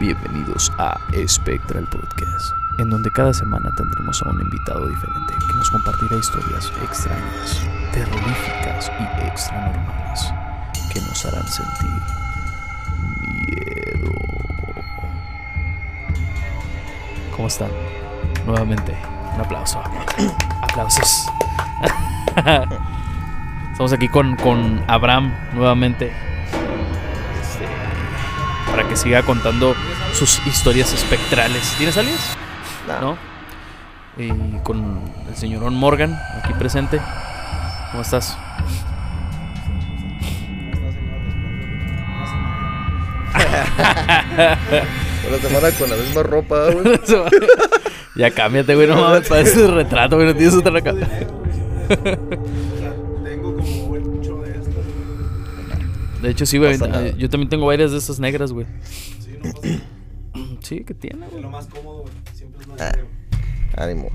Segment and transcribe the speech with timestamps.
[0.00, 0.98] Bienvenidos a
[1.28, 6.72] Spectral Podcast, en donde cada semana tendremos a un invitado diferente que nos compartirá historias
[6.82, 10.32] extrañas, terroríficas y extranormales
[10.90, 11.90] que nos harán sentir
[13.44, 14.10] miedo.
[17.36, 17.70] ¿Cómo están?
[18.46, 18.96] Nuevamente,
[19.34, 19.82] un aplauso.
[20.62, 21.26] Aplausos.
[23.72, 26.29] Estamos aquí con, con Abraham nuevamente.
[28.70, 29.74] Para que siga contando
[30.12, 31.74] sus historias espectrales.
[31.76, 32.36] ¿Tienes alias?
[33.00, 33.16] No.
[34.16, 34.30] Y
[34.62, 37.00] con el señorón Morgan aquí presente.
[37.90, 38.36] ¿Cómo estás?
[45.28, 47.00] Una semana con la misma ropa, güey.
[48.16, 51.08] ya cámbiate, güey, no mames, parece un retrato, güey, no tienes otra cara.
[56.22, 57.10] De hecho, sí, güey, nada.
[57.16, 58.66] yo también tengo varias de esas negras, güey.
[59.20, 59.68] Sí, no pasa
[60.60, 61.42] Sí, ¿qué tiene, güey?
[61.42, 62.12] Lo más cómodo, güey.
[62.34, 62.92] Siempre es más Ah.
[63.76, 64.10] Ánimo.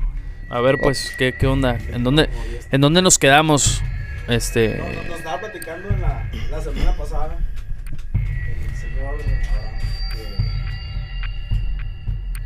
[0.49, 1.77] A ver, pues, ¿qué, qué onda?
[1.91, 2.29] ¿En dónde,
[2.71, 3.81] ¿En dónde nos quedamos?
[4.27, 4.77] Este...
[4.77, 7.37] No, no, nos estaba platicando en la, la semana pasada
[8.13, 9.41] el señor Abraham,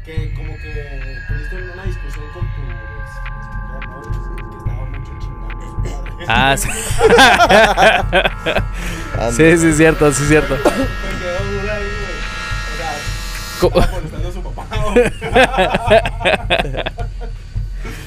[0.06, 4.39] que, que como que tuviste una discusión con tu ex, ¿no?
[6.28, 6.68] Ah, sí.
[9.32, 10.56] Sí, sí, es cierto, sí, es cierto.
[10.56, 10.72] Me quedó
[11.62, 12.16] dura ahí, güey.
[12.72, 12.94] O sea,
[13.60, 14.66] Co- estaba molestando a su papá.
[14.94, 15.12] güey.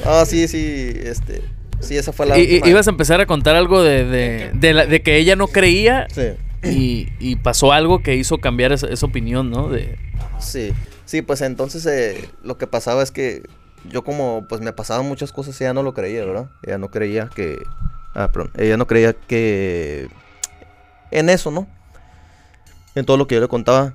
[0.05, 1.43] Ah, sí, sí, este.
[1.81, 2.37] Sí, esa fue la.
[2.37, 2.67] Última.
[2.69, 6.07] ibas a empezar a contar algo de, de, de, la- de que ella no creía
[6.13, 6.33] Sí,
[6.69, 9.69] y, y pasó algo que hizo cambiar esa, esa opinión, ¿no?
[9.69, 9.99] De,
[10.41, 10.73] sí.
[11.05, 13.43] Sí, pues entonces eh, lo que pasaba es que
[13.89, 16.47] yo, como pues me pasaban muchas cosas, ella no lo creía, ¿verdad?
[16.63, 17.63] Ella no creía que.
[18.15, 18.51] Ah, perdón.
[18.57, 20.09] Ella no creía que.
[21.11, 21.67] En eso, ¿no?
[22.95, 23.95] En todo lo que yo le contaba.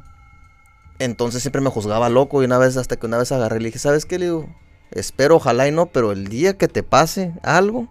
[1.00, 3.66] Entonces siempre me juzgaba loco y una vez, hasta que una vez agarré y le
[3.68, 4.18] dije, ¿sabes qué?
[4.18, 4.50] Le digo,
[4.92, 7.88] espero, ojalá y no, pero el día que te pase algo,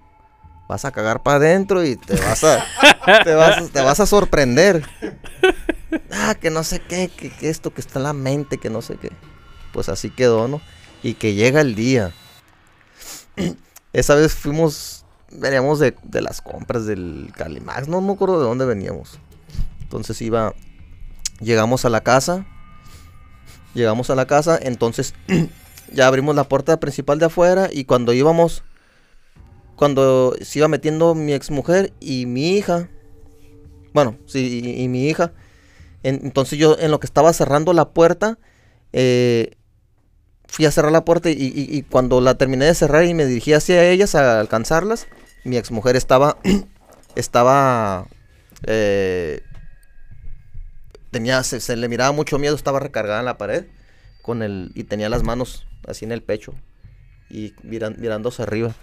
[0.68, 2.64] vas a cagar para adentro y te vas a,
[3.24, 4.84] te vas, a- te vas a sorprender.
[6.10, 8.82] Ah, que no sé qué, que, que esto que está en la mente, que no
[8.82, 9.12] sé qué.
[9.72, 10.60] Pues así quedó, ¿no?
[11.06, 12.12] Y que llega el día.
[13.92, 18.64] Esa vez fuimos, veníamos de, de las compras del Calimax, no me acuerdo de dónde
[18.66, 19.20] veníamos.
[19.82, 20.52] Entonces iba,
[21.40, 22.44] llegamos a la casa,
[23.72, 25.14] llegamos a la casa, entonces
[25.92, 28.64] ya abrimos la puerta principal de afuera y cuando íbamos,
[29.76, 32.88] cuando se iba metiendo mi exmujer y mi hija,
[33.94, 35.32] bueno, sí, y, mi hija,
[36.02, 38.40] en- entonces yo en lo que estaba cerrando la puerta,
[38.92, 39.56] eh,
[40.48, 43.26] fui a cerrar la puerta y, y- y cuando la terminé de cerrar y me
[43.26, 45.06] dirigí hacia ellas a alcanzarlas,
[45.44, 46.38] mi exmujer estaba,
[47.16, 48.06] estaba,
[48.66, 49.42] eh,
[51.10, 53.64] tenía, se, se le miraba mucho miedo, estaba recargada en la pared
[54.22, 56.52] con el, y tenía las manos así en el pecho
[57.30, 58.74] y miran- mirándose arriba.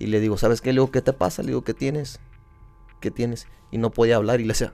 [0.00, 0.70] Y le digo, ¿sabes qué?
[0.72, 1.42] Le digo, ¿qué te pasa?
[1.42, 2.20] Le digo, ¿qué tienes?
[3.00, 3.46] ¿Qué tienes?
[3.72, 4.72] Y no podía hablar y le hacía,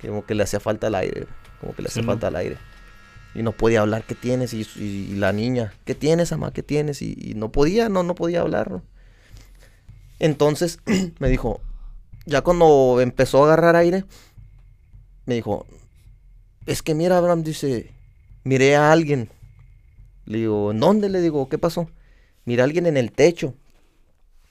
[0.00, 1.26] como que le hacía falta el aire,
[1.60, 2.58] como que le hacía Sí, falta el aire.
[3.36, 4.54] Y no podía hablar, ¿qué tienes?
[4.54, 6.52] Y, y- y la niña, ¿qué tienes, mamá?
[6.52, 7.02] ¿Qué tienes?
[7.02, 8.80] Y, y no podía, no, no podía hablar.
[10.18, 10.78] Entonces
[11.18, 11.60] me dijo,
[12.24, 14.04] ya cuando empezó a agarrar aire,
[15.26, 15.66] me dijo,
[16.66, 17.92] es que mira, Abraham, dice,
[18.44, 19.28] miré a alguien.
[20.24, 21.08] Le digo, ¿en dónde?
[21.08, 21.90] Le digo, ¿qué pasó?
[22.46, 23.54] Miré a alguien en el techo.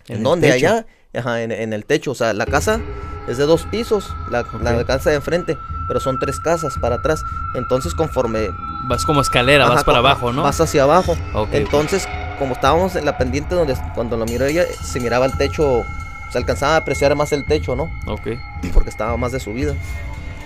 [0.08, 0.52] ¿En, dónde?
[0.52, 0.68] techo.
[0.68, 0.86] Allá.
[1.14, 2.12] Ajá, en, en el techo.
[2.12, 2.80] O sea, la casa
[3.28, 5.58] es de dos pisos, la, la casa de enfrente,
[5.88, 7.26] pero son tres casas para atrás.
[7.54, 8.50] Entonces, conforme...
[8.88, 10.44] Vas como escalera, vas para abajo, ¿no?
[10.44, 11.14] Vas hacia abajo.
[11.34, 11.50] Ok, ok.
[11.54, 12.08] Entonces,
[12.40, 15.84] como estábamos en la pendiente donde cuando lo miró ella, se miraba el techo,
[16.32, 17.90] se alcanzaba a apreciar más el techo, ¿no?
[18.08, 18.28] Ok,
[18.74, 19.74] Porque estaba más de subida.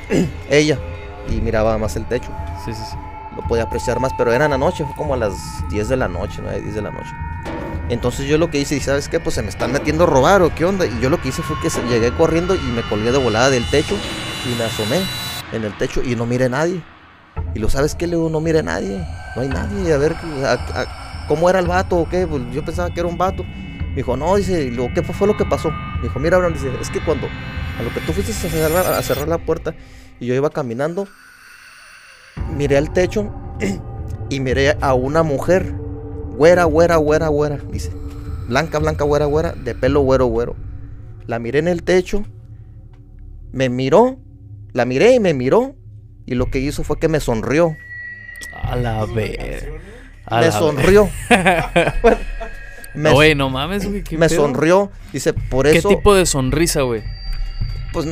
[0.50, 0.78] ella.
[1.30, 2.30] Y miraba más el techo.
[2.66, 2.98] sí, sí, sí.
[3.36, 5.34] Lo podía apreciar más, pero era en la noche, fue como a las
[5.70, 7.12] 10 de la noche, 9, 10 de la noche.
[7.88, 9.20] Entonces yo lo que hice, ¿y sabes qué?
[9.20, 10.86] Pues se me están metiendo a robar o qué onda.
[10.86, 13.68] Y yo lo que hice fue que llegué corriendo y me colgué de volada del
[13.70, 13.96] techo
[14.46, 15.00] y me asomé
[15.52, 16.82] en el techo y no miré a nadie.
[17.56, 19.06] Y lo sabes qué, le no mire a nadie,
[19.36, 20.14] no hay nadie, a ver
[20.46, 23.44] a- cómo era el vato o qué, pues yo pensaba que era un vato.
[23.44, 25.72] Me dijo, no, dice, luego, ¿qué fue lo que pasó?
[25.98, 27.28] Me dijo, mira, Abraham, dice, es que cuando
[27.80, 29.74] a lo que tú fuiste a cerrar, a cerrar la puerta
[30.20, 31.08] y yo iba caminando,
[32.56, 33.32] miré al techo
[34.30, 35.74] y miré a una mujer,
[36.36, 37.92] güera, güera, güera, güera, dice,
[38.48, 40.56] blanca, blanca, güera, güera, de pelo güero, güero.
[41.26, 42.24] La miré en el techo,
[43.52, 44.18] me miró,
[44.74, 45.76] la miré y me miró,
[46.26, 47.76] y lo que hizo fue que me sonrió,
[48.54, 49.38] A la a me
[50.30, 51.10] la sonrió.
[52.02, 52.18] Bueno,
[52.94, 54.04] me, Güey, no mames, güey.
[54.04, 54.42] ¿qué me pedo?
[54.44, 55.90] sonrió, dice, por ¿Qué eso...
[55.90, 57.04] tipo de sonrisa, güey?
[57.92, 58.06] Pues.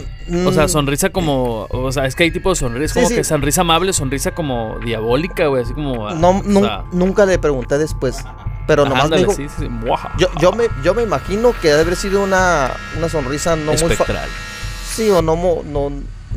[0.46, 1.68] O sea, mm, sonrisa como.
[1.70, 2.96] O sea, es que hay tipo de sonrisa.
[2.96, 3.16] Sí, como sí.
[3.16, 5.62] que sonrisa amable, sonrisa como diabólica, güey.
[5.64, 6.08] Así como.
[6.08, 8.18] ah, No, o nu- sea, nunca le pregunté después.
[8.66, 9.52] Pero nomás ándale, me dijo.
[9.60, 9.68] sí.
[10.18, 13.76] Yo, yo, me, yo me imagino que debe haber sido una, una sonrisa no muy.
[13.76, 14.28] Espectral.
[14.90, 15.36] Sí, o no,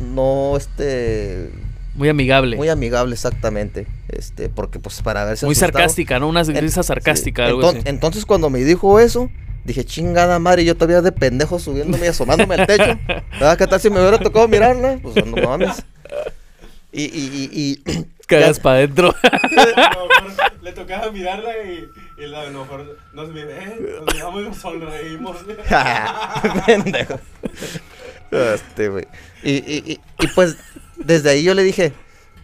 [0.01, 1.49] no, este.
[1.95, 2.55] Muy amigable.
[2.57, 3.85] Muy amigable, exactamente.
[4.07, 6.27] Este, porque pues para verse Muy asustado- sarcástica, ¿no?
[6.29, 7.49] Una risa sarcástica, sí.
[7.49, 7.89] algo Enton- así.
[7.89, 9.29] Entonces, cuando me dijo eso,
[9.65, 12.97] dije, chingada madre, yo todavía de pendejo subiéndome y asomándome al techo.
[13.33, 13.57] ¿Verdad?
[13.57, 14.99] ¿Qué tal si me hubiera tocado mirarla?
[15.01, 15.83] Pues no mames.
[16.93, 17.49] Y, y,
[17.85, 19.13] y, y Cagas para adentro.
[19.23, 21.89] A lo mejor le tocaba mirarla y,
[22.23, 23.65] y la- a lo mejor nos miré,
[24.05, 25.37] nos miramos y nos sonreímos.
[26.65, 27.19] pendejo.
[28.31, 29.05] Este, güey.
[29.43, 30.57] Y, y, y, y pues,
[30.97, 31.93] desde ahí yo le dije,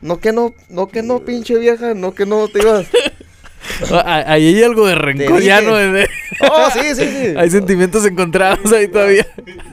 [0.01, 2.88] no que no, no que no, pinche vieja, no que no te ibas.
[3.91, 5.75] Ah, Ahí hay algo de rencor, ya no.
[5.75, 6.07] De-
[6.49, 7.33] Oh, sí, sí, sí.
[7.38, 9.25] Hay sentimientos encontrados ahí todavía.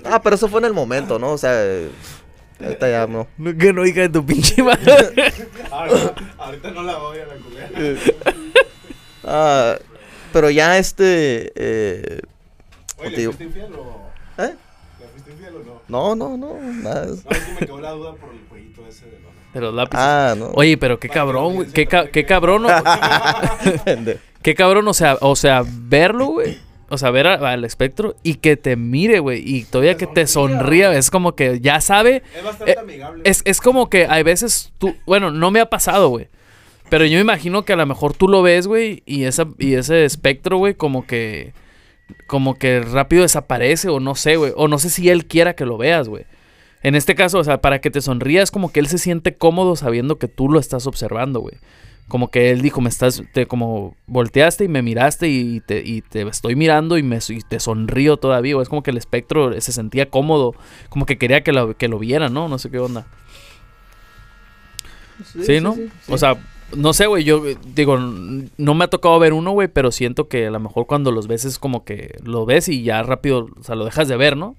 [0.04, 1.32] Ah, pero eso fue en el momento, ¿no?
[1.32, 1.52] O sea,
[2.60, 3.26] ahorita ya no.
[3.36, 4.90] No, que no, hija de tu pinche madre.
[5.70, 8.00] Ahorita, ahorita no la voy a la culera.
[9.24, 9.76] Ah,
[10.32, 11.52] pero ya este.
[11.54, 12.20] Eh,
[12.98, 14.10] Oye, ¿le digo- infiel o...?
[14.38, 14.54] ¿eh?
[15.00, 15.64] ¿Le fuiste infiel o
[15.94, 16.14] no?
[16.16, 16.72] No, no, no.
[16.82, 17.06] Nada.
[17.06, 19.06] No, es que me quedó la duda por el jueguito ese
[19.54, 20.00] de los lápices.
[20.04, 20.50] Ah, no.
[20.54, 21.68] Oye, pero qué cabrón, güey.
[21.70, 22.68] Qué, ca- qué cabrón, ¿no?
[23.84, 24.18] Pendejo.
[24.42, 26.58] Qué cabrón, o sea, o sea, verlo, güey.
[26.90, 29.42] O sea, ver a- al espectro y que te mire, güey.
[29.44, 30.92] Y todavía que te sonría.
[30.96, 32.22] Es como que ya sabe.
[32.36, 33.22] Es bastante Eh, amigable.
[33.24, 34.94] Es, es como que hay veces tú.
[35.06, 36.28] Bueno, no me ha pasado, güey.
[36.90, 39.02] Pero yo me imagino que a lo mejor tú lo ves, güey.
[39.06, 41.54] Y, esa, y ese espectro, güey, como que.
[42.26, 44.52] Como que rápido desaparece, o no sé, güey.
[44.56, 46.24] O no sé si él quiera que lo veas, güey.
[46.82, 49.74] En este caso, o sea, para que te sonrías, como que él se siente cómodo
[49.74, 51.54] sabiendo que tú lo estás observando, güey.
[52.08, 56.02] Como que él dijo, me estás, te como volteaste y me miraste y te, y
[56.02, 58.64] te estoy mirando y, me, y te sonrío todavía, güey.
[58.64, 60.54] Es como que el espectro se sentía cómodo,
[60.90, 62.48] como que quería que lo, que lo vieran, ¿no?
[62.48, 63.06] No sé qué onda.
[65.42, 65.74] Sí, ¿no?
[65.74, 66.36] sí, O sea,
[66.76, 67.42] no sé, güey, yo
[67.74, 71.10] digo, no me ha tocado ver uno, güey, pero siento que a lo mejor cuando
[71.12, 74.16] los ves es como que lo ves y ya rápido, o sea, lo dejas de
[74.16, 74.56] ver, ¿no?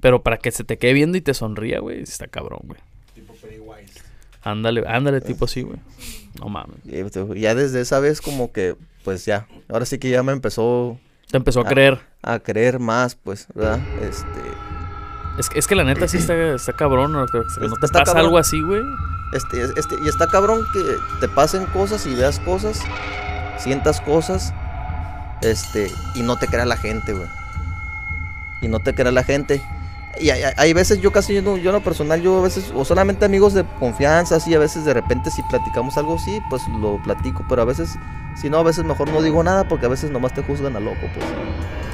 [0.00, 2.80] Pero para que se te quede viendo y te sonría, güey, está cabrón, güey.
[3.14, 4.00] Tipo Pennywise.
[4.42, 5.78] Ándale, ándale, tipo así, güey.
[6.40, 6.76] No mames.
[6.84, 9.46] Pues, Ya desde esa vez, como que, pues ya.
[9.68, 10.98] Ahora sí que ya me empezó
[11.30, 11.98] Te empezó a creer.
[12.22, 13.80] a creer más, pues, ¿verdad?
[14.02, 14.26] Este.
[15.38, 17.26] Es que, es que la neta sí está, está cabrón, ¿no?
[17.26, 18.24] Que, que no te Está pasa cabrón.
[18.26, 18.82] algo así, güey.
[19.32, 20.82] Este, este, y está cabrón que
[21.20, 22.80] te pasen cosas y veas cosas,
[23.58, 24.54] sientas cosas,
[25.42, 27.28] este, y no te crea la gente, güey.
[28.62, 29.62] Y no te crea la gente.
[30.20, 32.84] Y hay, hay- veces yo casi, no, yo en lo personal, yo a veces, o
[32.84, 37.00] solamente amigos de confianza, así, a veces de repente si platicamos algo, sí, pues lo
[37.04, 37.96] platico, pero a veces,
[38.34, 40.80] si no, a veces mejor no digo nada porque a veces nomás te juzgan a
[40.80, 41.24] loco, pues.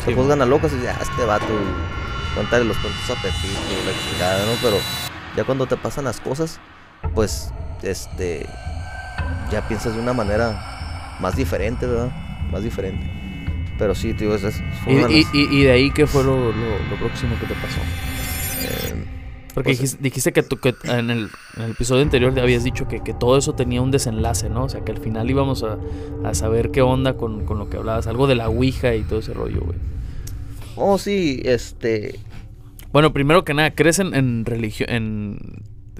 [0.04, 3.58] Sí, te juzgan a loco, así, ah, este vato, y contarle los cuentos a Pepito,
[3.84, 4.52] la chingada, ¿no?
[4.62, 4.76] Pero
[5.36, 6.60] ya cuando te pasan las cosas,
[7.12, 7.52] pues,
[7.82, 8.46] este,
[9.50, 12.10] ya piensas de una manera más diferente, ¿verdad?
[12.50, 13.06] Más diferente.
[13.78, 16.22] Pero sí, tío, es fue Y, de y, las- y- y de ahí, ¿qué fue
[16.24, 17.80] lo, lo- lo próximo que te pasó?
[18.60, 19.04] eh,
[19.54, 22.64] Porque Pues, dijiste, dijiste que, tú- que en, el, en el episodio anterior te habías
[22.64, 24.64] dicho que, que todo eso tenía un desenlace, ¿no?
[24.64, 25.78] O sea, que al final íbamos a,
[26.22, 28.06] a saber qué onda con, con lo que hablabas.
[28.08, 29.78] Algo de la Ouija y todo ese rollo, güey.
[30.74, 32.20] oh, sí, este,
[32.92, 34.88] Bueno, primero que nada, ¿crees en, en religión?
[34.90, 35.38] En,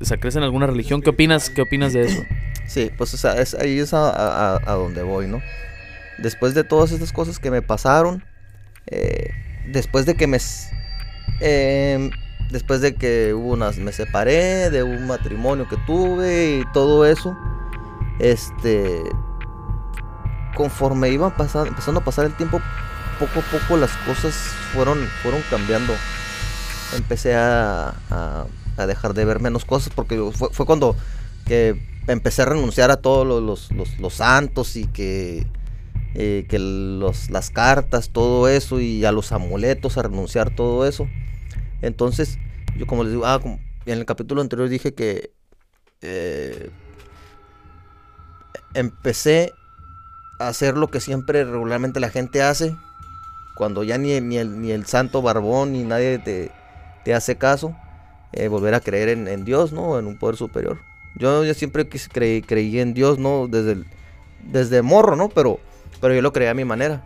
[0.01, 1.03] o sea, ¿crees en alguna religión?
[1.03, 2.23] ¿Qué opinas, ¿Qué opinas de eso?
[2.67, 5.43] Sí, pues ahí es a, donde voy, ¿no?
[6.19, 8.25] Después de todas estas cosas que me pasaron,
[8.87, 9.31] eh,
[9.67, 10.39] después de que me...
[11.41, 12.11] em,
[12.51, 13.79] después de que unas...
[13.79, 17.37] Me separé de un matrimonio que tuve y todo eso,
[18.19, 19.03] este...
[20.57, 22.61] Conforme iban pasando, empezando a pasar el tiempo,
[23.19, 24.35] poco a poco las cosas
[24.73, 25.93] fueron, fueron cambiando.
[26.97, 27.95] Empecé a,
[28.77, 30.97] a dejar de ver menos cosas porque fue, cuando
[31.47, 35.47] que empecé a renunciar a todos los, los, los- santos y que,
[36.15, 41.09] eh, que los, las cartas, todo eso y a los amuletos, a renunciar todo eso.
[41.83, 42.39] Entonces,
[42.77, 43.41] yo como les digo, ah,
[43.87, 45.33] en el capítulo anterior dije que
[46.03, 46.71] eh,
[48.75, 49.55] empecé
[50.39, 52.77] a hacer lo que siempre regularmente la gente hace,
[53.57, 56.51] cuando ya ni, ni, el, ni el santo barbón ni nadie te,
[57.05, 57.77] te hace caso,
[58.37, 59.99] eh, volver a creer en, en Dios, ¿no?
[59.99, 60.81] En un poder superior.
[61.17, 63.47] Yo, yo siempre quise- creí, creí en Dios, ¿no?
[63.49, 63.87] Desde, el-
[64.43, 65.29] desde morro, ¿no?
[65.29, 65.61] Pero,
[66.01, 67.03] pero yo lo creía a mi manera,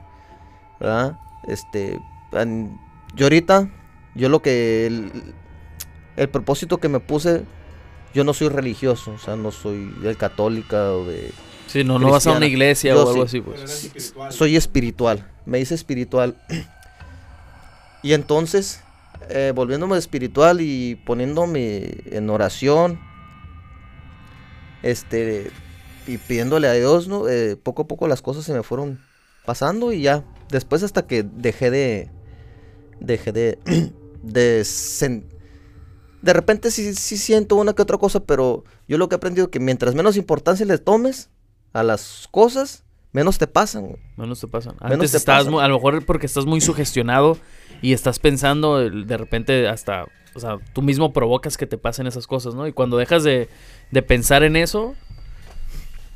[0.81, 1.19] ¿verdad?
[1.47, 1.99] Este,
[3.15, 3.69] yo ahorita,
[4.15, 5.13] yo lo que, el,
[6.17, 7.43] el propósito que me puse,
[8.15, 11.31] yo no soy religioso, o sea, no soy de católica o de...
[11.67, 13.21] Sí, no, no vas a una iglesia Yo o algo sí.
[13.29, 13.61] así, pues.
[13.63, 14.33] espiritual.
[14.33, 16.35] Soy espiritual, me hice espiritual.
[18.03, 18.81] Y entonces,
[19.31, 22.99] eh, volviéndome espiritual y poniéndome en oración,
[24.83, 25.51] este,
[26.07, 27.09] y pidiéndole a Dios.
[27.29, 28.99] Eh, poco a poco las cosas se me fueron
[29.45, 32.11] pasando y ya, después hasta que dejé de,
[33.01, 33.59] dejé de,
[34.23, 35.25] de, sen-
[36.23, 39.47] de repente sí, sí siento una que otra cosa, pero yo lo que he aprendido
[39.47, 41.31] es que mientras menos importancia le tomes
[41.73, 43.97] a las cosas, menos te pasan.
[44.17, 44.75] Menos te pasan.
[44.81, 45.61] Menos Antes te estás, pasan.
[45.61, 47.39] a lo mejor porque estás muy sugestionado
[47.83, 52.27] y estás pensando, de repente hasta, o sea, tú mismo provocas que te pasen esas
[52.27, 52.67] cosas, ¿no?
[52.67, 53.49] Y cuando dejas de,
[53.91, 54.95] de pensar en eso,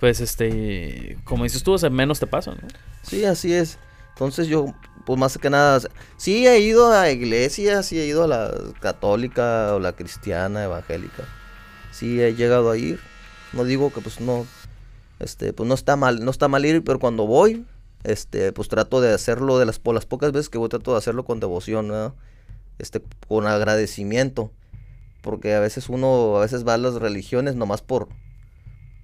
[0.01, 2.69] pues este, como dices tú, o sea, menos te pasan, ¿no?
[3.03, 3.79] Sí, así es.
[4.15, 4.75] Entonces yo,
[5.07, 5.81] pues más que nada,
[6.17, 11.25] sí he ido a iglesias, sí he ido a la católica o la cristiana, evangélica.
[11.93, 13.01] Sí he llegado a ir.
[13.53, 14.47] No digo que pues no,
[15.23, 17.65] este, pues no está mal, no está mal ir, pero cuando voy,
[18.05, 20.99] este, pues trato de hacerlo de las, por las pocas veces que voy trato de
[20.99, 22.13] hacerlo con devoción.
[22.79, 24.51] Este, con agradecimiento.
[25.23, 28.09] Porque a veces uno, a veces va a las religiones nomás por,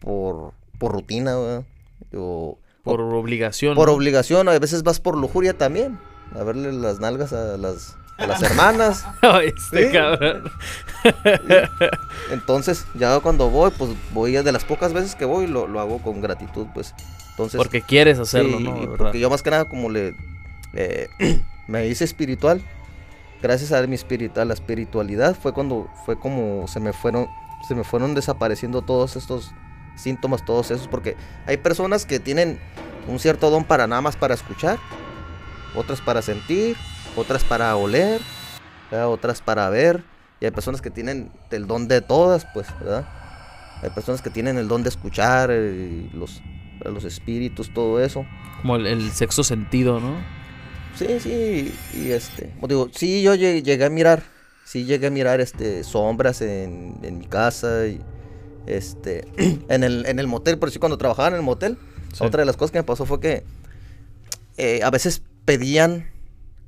[0.01, 1.37] por, por rutina.
[2.15, 3.77] O, Por obligación.
[3.77, 3.95] por ¿no?
[3.95, 5.99] obligación, a veces vas por lujuria también.
[6.35, 9.07] A verle las nalgas a las, a las hermanas.
[9.23, 9.93] Ay, este Sí.
[9.93, 10.51] cabrón.
[12.31, 15.99] Entonces, ya cuando voy, pues voy de las pocas veces que voy, lo, lo hago
[16.03, 16.95] con gratitud, pues.
[17.31, 18.75] Entonces, Porque quieres hacerlo, sí, ¿no?
[18.81, 18.97] Verdad.
[18.97, 20.15] porque yo más que nada como le
[20.75, 21.09] eh,
[21.69, 22.61] me hice espiritual,
[23.41, 27.29] gracias a mi espiritual, la espiritualidad fue cuando fue como se me fueron
[27.67, 29.53] se me fueron desapareciendo todos estos
[29.97, 32.59] síntomas, todos esos, porque hay personas que tienen
[33.09, 34.79] un cierto don para nada más para escuchar,
[35.75, 36.77] otras para sentir,
[37.19, 38.21] otras para oler,
[38.91, 39.09] ¿verdad?
[39.09, 40.03] otras para ver,
[40.41, 43.07] y hay personas que tienen el don de todas, pues, ¿verdad?
[43.83, 46.41] Hay personas que tienen el don de escuchar, eh, los,
[46.85, 48.25] los espíritus, todo eso.
[48.63, 50.17] Como el, el sexto sentido, ¿no?
[50.97, 54.23] Sí, sí, y este, como digo, sí, yo llegué, llegué a mirar,
[54.65, 58.01] sí llegué a mirar, este, sombras en, en mi casa y,
[58.67, 59.29] este,
[59.69, 61.79] en el, en el motel, por si cuando trabajaba en el motel,
[62.13, 62.25] Sí.
[62.25, 63.45] otra de las cosas que me pasó fue que
[64.57, 66.09] eh, a veces pedían,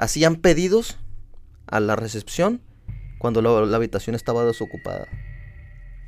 [0.00, 0.96] hacían pedidos
[1.68, 2.60] a la recepción
[3.18, 5.06] cuando la, la habitación estaba desocupada.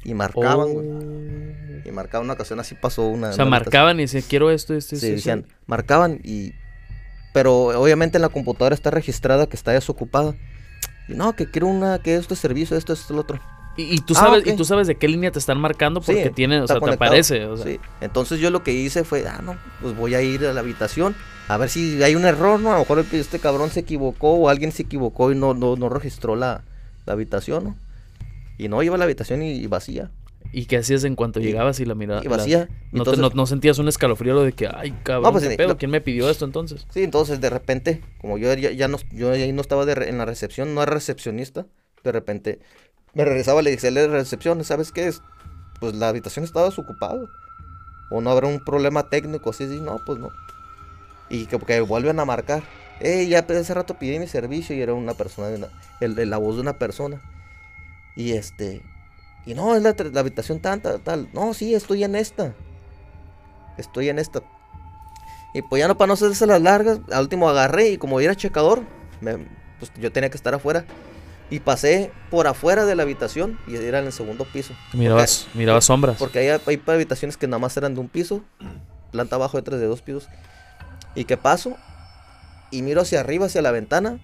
[0.04, 1.88] Y marcaban, güey, Oh.
[1.88, 3.28] y marcaban una ocasión, así pasó una...
[3.28, 3.66] O sea, una habitación.
[3.68, 5.14] marcaban y decían, quiero esto, esto, Sí, esto.
[5.16, 6.52] decían, marcaban y...
[7.32, 10.34] Pero obviamente en la computadora está registrada que está desocupada.
[11.08, 13.40] Y no, que quiero una, que esto es servicio, esto es lo otro.
[13.76, 16.24] Y, y tú Ah, sabes, y tú sabes de qué línea te están marcando porque
[16.24, 17.46] Sí, tiene, o sea, te aparece.
[17.46, 17.80] O sea, Sí.
[18.02, 21.14] Entonces yo lo que hice fue, ah, no, pues voy a ir a la habitación
[21.54, 22.70] a ver si hay un error, ¿no?
[22.70, 25.88] A lo mejor este cabrón se equivocó o alguien se equivocó y no, no, no
[25.88, 26.62] registró la,
[27.06, 27.76] la habitación, ¿no?
[28.58, 30.10] Y no, iba a la habitación y, y vacía.
[30.54, 32.24] ¿Y qué hacías en cuanto Y- llegabas y la mirabas?
[32.24, 32.68] y vacía.
[32.92, 35.46] No, te- Entonces- no, no sentías un escalofrío lo de que, ay, cabrón, No, pues,
[35.48, 35.68] ¿qué eh, pedo?
[35.68, 36.86] lo- ¿Quién me pidió esto entonces?
[36.90, 40.08] Sí, entonces de repente, como yo ya, ya no, yo ahí no estaba de re-
[40.10, 41.66] en la recepción, no era recepcionista,
[42.04, 42.58] de repente
[43.14, 45.22] me regresaba, le dije a la recepción, ¿sabes qué es?
[45.80, 47.20] Pues la habitación estaba desocupada.
[48.10, 50.28] O no habrá un problema técnico, así, así, no, pues no.
[51.28, 52.62] Y que, que vuelven a marcar.
[53.00, 55.68] Eh, ya hace rato pedí mi servicio y era una persona, una-
[56.00, 57.20] el, la voz de una persona.
[58.14, 58.82] Y este,
[59.46, 61.28] y no, es la, la habitación tanta, tal.
[61.32, 62.54] No, sí, estoy en esta.
[63.78, 64.42] Estoy en esta.
[65.54, 68.34] Y pues ya no para no hacerse las largas, al último agarré y como era
[68.34, 68.82] checador,
[69.20, 69.46] me-
[69.78, 70.84] pues yo tenía que estar afuera.
[71.50, 74.72] Y pasé por afuera de la habitación y era en el segundo piso.
[74.94, 76.16] Mirabas, mirabas sombras.
[76.18, 78.42] Porque hay, hay habitaciones que nada más eran de un piso,
[79.10, 80.28] planta abajo de tres de dos pisos.
[81.14, 81.76] Y que paso
[82.70, 84.18] y miro hacia arriba, hacia la ventana,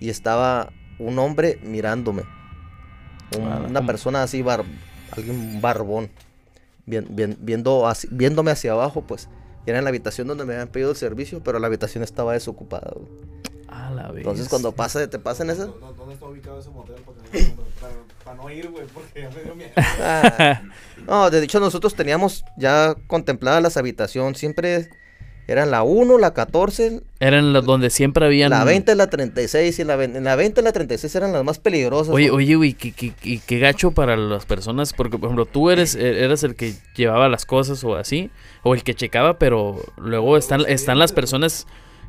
[0.00, 2.22] y estaba un hombre mirándome.
[3.38, 4.64] Un- Ah, una persona así, bar-
[5.12, 6.10] alguien barbón,
[6.86, 9.28] bien- bien- viendo así- viéndome hacia abajo, pues.
[9.66, 12.32] Y era en la habitación donde me habían pedido el servicio, pero la habitación estaba
[12.32, 12.90] desocupada.
[12.94, 13.06] güey.
[13.68, 14.18] A la vez.
[14.18, 15.68] Entonces cuando pasa, te pasan esas...
[15.68, 16.96] ¿Dó- ¿Dónde está ubicado ese motel?
[17.80, 17.92] Para,
[18.24, 19.70] para no ir, güey, porque ya me dio miedo.
[19.76, 20.60] Ah,
[21.06, 24.90] no, de hecho nosotros teníamos ya contempladas las habitaciones, siempre
[25.52, 28.50] eran la 1, la 14, Eran los donde siempre habían...
[28.50, 31.44] la 20, la 36 y la, ve- en la 20 y la 36 eran las
[31.44, 32.14] más peligrosas.
[32.14, 32.34] Oye, ¿no?
[32.34, 35.94] oye, güey, qué, qué- qué- qué gacho para las personas, porque por ejemplo, tú eres,
[35.94, 38.30] e- eras el que llevaba las cosas o así,
[38.62, 41.66] o el que checaba, pero luego están, están las personas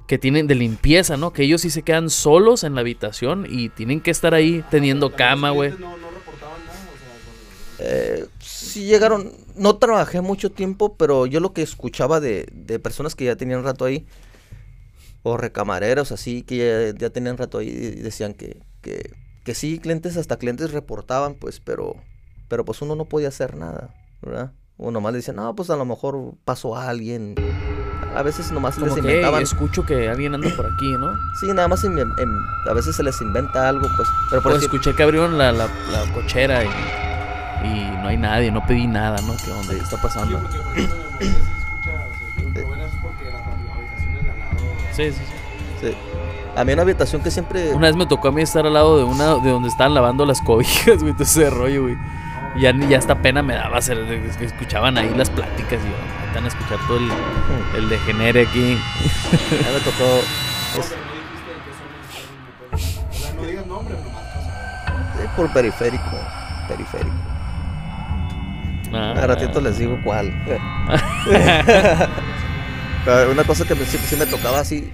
[0.07, 1.31] que tienen de limpieza, ¿no?
[1.31, 5.12] Que ellos sí se quedan solos en la habitación y tienen que estar ahí teniendo
[5.13, 5.69] cama, güey.
[5.71, 11.25] No, no reportaban nada, o sea, con- Eh, sí llegaron, no trabajé mucho tiempo, pero
[11.25, 14.05] yo lo que escuchaba de, de personas que ya tenían rato ahí,
[15.23, 19.79] o recamareros así, que ya, ya tenían rato ahí, y decían que, que, que sí,
[19.79, 21.95] clientes, hasta clientes reportaban, pues, pero,
[22.47, 24.51] pero pues uno no podía hacer nada, ¿verdad?
[24.77, 27.35] O nomás le decían, no, pues a lo mejor pasó alguien,
[28.15, 29.43] a veces nomás Como les que "Ey, inventaban.
[29.43, 31.15] escucho que alguien anda por aquí, ¿no?
[31.39, 34.07] Sí, nada más en- en- a veces se les inventa algo, pues.
[34.29, 36.67] Pero por Pues decir, escuché que abrieron la, la, la cochera y,
[37.63, 39.35] y no hay nadie, no pedí nada, ¿no?
[39.37, 39.73] ¿Qué onda?
[39.73, 40.39] ¿Qué está Sí, pasando?
[40.39, 44.57] porque escucha, o sea, es porque las habitaciones de al lado.
[44.93, 45.21] Sí, sí,
[45.81, 45.87] sí.
[45.87, 45.97] sí.
[46.55, 47.71] A mí una habitación que siempre...
[47.73, 50.25] Una vez me tocó a mí estar al lado de una de donde estaban lavando
[50.25, 51.97] las cobijas, güey, todo ese rollo, güey.
[52.55, 53.97] Y Ya, ni- ya hasta pena me daba hacer,
[54.41, 55.95] escuchaban ahí las pláticas y yo,
[56.27, 58.77] están a escuchar todo el, Hmm, el degenere aquí.
[59.51, 60.21] ya me tocó...
[60.75, 60.93] No, es-
[62.71, 64.23] pero no digas nombre, nomás
[65.21, 66.03] sí, por periférico.
[66.67, 67.15] Periférico.
[68.93, 70.31] Ah, A ratito les digo cuál.
[73.31, 74.91] Una cosa que me- sí, sí me tocaba así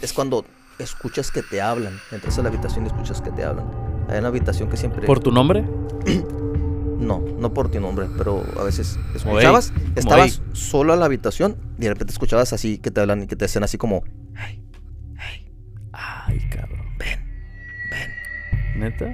[0.00, 0.44] es cuando
[0.78, 2.00] escuchas que te hablan.
[2.10, 3.66] Entras a la habitación y escuchas que te hablan.
[4.08, 5.06] Hay una habitación que siempre...
[5.06, 5.64] ¿Por tu nombre?
[6.94, 11.82] No, no por tu nombre, pero a veces escuchabas, estabas solo en la habitación y
[11.82, 14.04] de repente escuchabas así que te hablan y que te hacen así como,
[14.36, 14.62] ay,
[15.18, 15.52] ay,
[15.92, 16.86] Ay, cabrón.
[16.96, 17.20] ven,
[17.90, 19.06] ven, ¿Neta?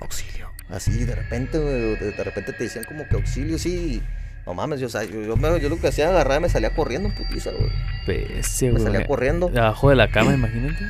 [0.00, 0.33] auxilio.
[0.70, 4.02] Así de repente, güey, de, de repente te decían como que auxilio, sí.
[4.46, 6.74] No mames, yo, o sea, yo, yo me- yo lo que hacía agarrar me salía
[6.74, 7.70] corriendo en putiza, güey.
[8.06, 8.82] Me güey.
[8.92, 9.48] salía corriendo.
[9.48, 10.84] Debajo de la cama, imagínate.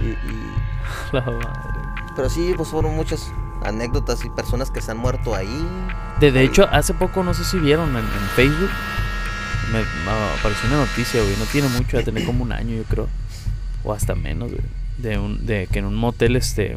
[0.00, 0.52] Y, y-
[1.12, 1.46] La madre.
[2.16, 3.30] pero sí, pues fueron muchas
[3.64, 5.66] anécdotas y personas que se han muerto ahí.
[6.20, 6.46] De, de Ahí.
[6.46, 8.70] hecho, hace poco, no sé si vieron en, en Facebook,
[9.72, 12.82] me, me apareció una noticia, güey, no tiene mucho, ya tener como un año, yo
[12.84, 13.08] creo,
[13.84, 14.62] o hasta menos, güey,
[14.98, 16.76] de, un, de que en un motel, este,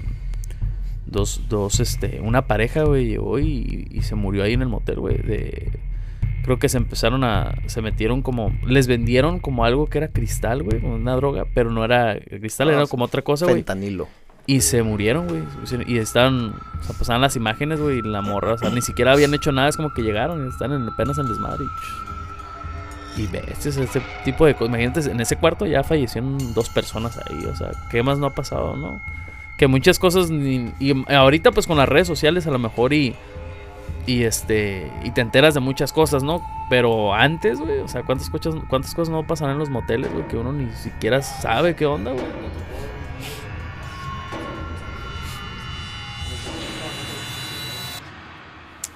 [1.05, 4.99] dos, dos, este, una pareja, güey, llegó y, y se murió ahí en el motel,
[4.99, 5.79] güey, de...
[6.43, 7.55] Creo que se empezaron a...
[7.65, 8.55] Se metieron como...
[8.67, 10.79] Les vendieron como algo que era cristal, güey.
[10.79, 11.45] Como una droga.
[11.55, 13.55] Pero no era cristal, Ah, era como otra cosa, güey.
[13.55, 14.07] Fentanilo.
[14.45, 15.41] Y se murieron, güey.
[15.87, 19.13] Y estaban, o sea, pasaban las imágenes, güey, y la morra, o sea, ni siquiera
[19.13, 21.63] habían hecho nada, es como que llegaron y están en, apenas en desmadre.
[23.17, 24.69] Y, y bestias, este tipo de cosas.
[24.69, 28.35] Imagínate, en ese cuarto ya fallecieron dos personas ahí, o sea, ¿qué más no ha
[28.35, 29.01] pasado, no?
[29.57, 33.15] Que muchas cosas, ni- y ahorita pues con las redes sociales a lo mejor y,
[34.05, 36.41] y este, y te enteras de muchas cosas, ¿no?
[36.69, 40.27] Pero antes, güey, o sea, ¿cuántas cosas, cuántas cosas no pasan en los moteles, güey,
[40.27, 42.25] que uno ni siquiera sabe qué onda, güey?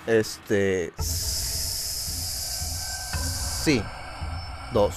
[0.07, 0.91] Este.
[0.97, 3.81] Sí.
[4.73, 4.95] Dos.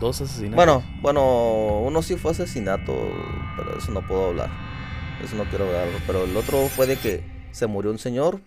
[0.00, 0.56] Dos asesinatos.
[0.56, 2.94] Bueno, bueno, uno sí fue asesinato,
[3.56, 4.50] pero eso no puedo hablar.
[5.26, 5.98] Eso no quiero hablarlo.
[6.06, 8.40] Pero el otro fue de que se murió un señor.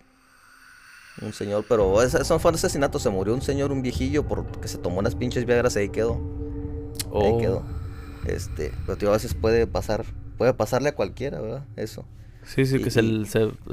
[1.22, 2.98] Un señor, pero eso no fue un asesinato.
[2.98, 6.14] Se murió un señor, un viejillo, porque se tomó unas pinches viagras y ahí quedó.
[7.12, 7.38] Ahí Oh.
[7.38, 7.62] quedó.
[8.26, 10.04] Este, pero tío, a veces puede pasar,
[10.38, 11.66] puede pasarle a cualquiera, ¿verdad?
[11.76, 12.04] Eso.
[12.44, 13.26] Sí, sí, Y- que es el,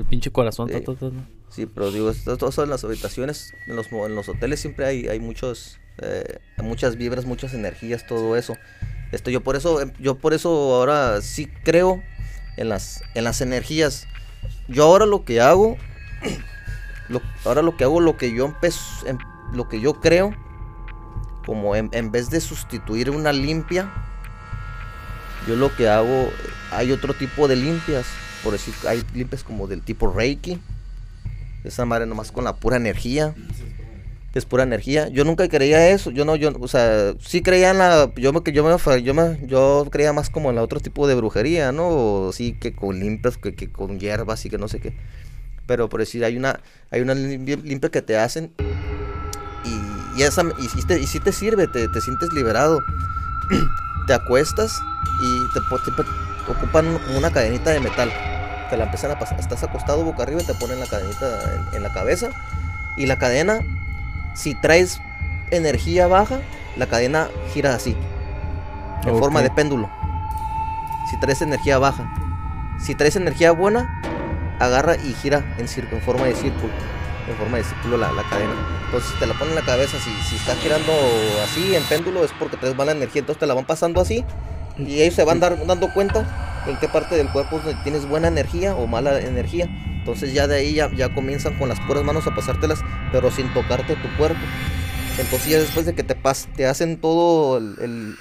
[0.10, 0.68] pinche corazón.
[0.70, 0.74] Sí.
[0.82, 1.30] ta, ta, ta, ta.
[1.50, 4.86] Sí, pero digo, esto, todo eso en las habitaciones, en los, en los hoteles siempre
[4.86, 8.56] hay, hay muchos, eh, muchas vibras, muchas energías, todo eso.
[9.14, 12.04] Esto yo por eso, em, yo por eso ahora sí creo
[12.58, 14.08] en las, en las energías.
[14.68, 15.78] Yo ahora lo que hago,
[17.10, 18.82] lo- ahora lo que hago, lo que yo empiezo,
[19.54, 20.34] lo que yo creo,
[21.46, 23.90] como en, en vez de sustituir una limpia,
[25.48, 26.30] yo lo que hago,
[26.72, 28.06] hay otro tipo de limpias,
[28.44, 30.60] por decir, hay limpias como del tipo Reiki.
[31.64, 33.34] Esa madre nomás con la pura energía.
[34.34, 35.08] Es pura energía.
[35.08, 36.12] Yo nunca creía eso.
[36.12, 38.12] Yo no, yo, o sea, sí creía en la.
[38.16, 41.16] Yo me, yo me, yo me, yo creía más como en la otro tipo de
[41.16, 41.88] brujería, ¿no?
[41.88, 44.94] O sí, que con limpias, que, que con hierbas y que no sé qué.
[45.66, 46.60] Pero por decir, hay una,
[46.92, 48.54] hay una limpia, que te hacen.
[49.66, 52.82] Y, y esa, y, sí te, y sí te sirve, te, te sientes liberado.
[54.08, 54.80] te acuestas
[55.22, 55.60] y te,
[56.52, 58.12] ocupan una cadenita de metal.
[58.70, 59.40] Te la empiezan a pasar.
[59.40, 62.30] Estás acostado boca arriba y te ponen la cadenita en, en la cabeza.
[62.98, 63.60] Y la cadena,
[64.38, 65.00] si traes
[65.52, 66.40] energía baja,
[66.78, 67.96] la cadena gira así.
[69.06, 69.90] En forma de péndulo.
[71.10, 72.12] Si traes energía baja.
[72.80, 74.02] Si traes energía buena,
[74.60, 75.68] agarra y gira en
[76.02, 76.72] forma de círculo.
[77.30, 78.54] En forma de círculo la, la cadena.
[78.86, 79.98] Entonces si te la ponen en la cabeza.
[80.00, 80.92] Si, si está girando
[81.44, 83.22] así en péndulo es porque traes mala energía.
[83.22, 84.24] Entonces te la van pasando así.
[84.78, 88.76] Y ellos se van dar- dando cuenta en qué parte del cuerpo tienes buena energía
[88.76, 89.68] o mala energía.
[90.08, 92.80] Entonces ya de ahí ya, ya comienzan con las puras manos a pasártelas,
[93.12, 94.40] pero sin tocarte tu cuerpo.
[95.20, 98.16] Entonces ya después de que te pas te hacen todo el, el-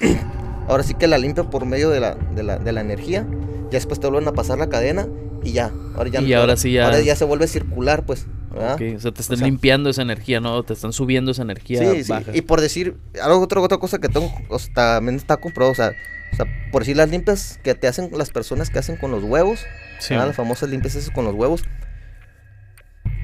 [0.68, 3.26] ahora sí que la limpia por medio de la, de la, de la energía.
[3.64, 5.08] Ya después te vuelven a pasar la cadena
[5.42, 5.72] y ya.
[5.96, 8.26] Ahora ya, Y ahora sí ya- ahora ya se vuelve circular, pues.
[8.52, 8.74] ¿verdad?
[8.74, 10.62] Ok, O sea, te están sea- limpiando esa energía, ¿no?
[10.62, 12.10] Te están subiendo esa energía Sí, sí.
[12.10, 12.30] baja.
[12.32, 15.74] Y por decir, algo otra, otra cosa que tengo, o sea, también está comprobado, o
[15.74, 15.92] sea,
[16.32, 19.22] o sea, por decir las limpias que te hacen las personas que hacen con los
[19.24, 19.60] huevos,
[20.00, 21.62] Sí, las famosas limpias esas con los huevos.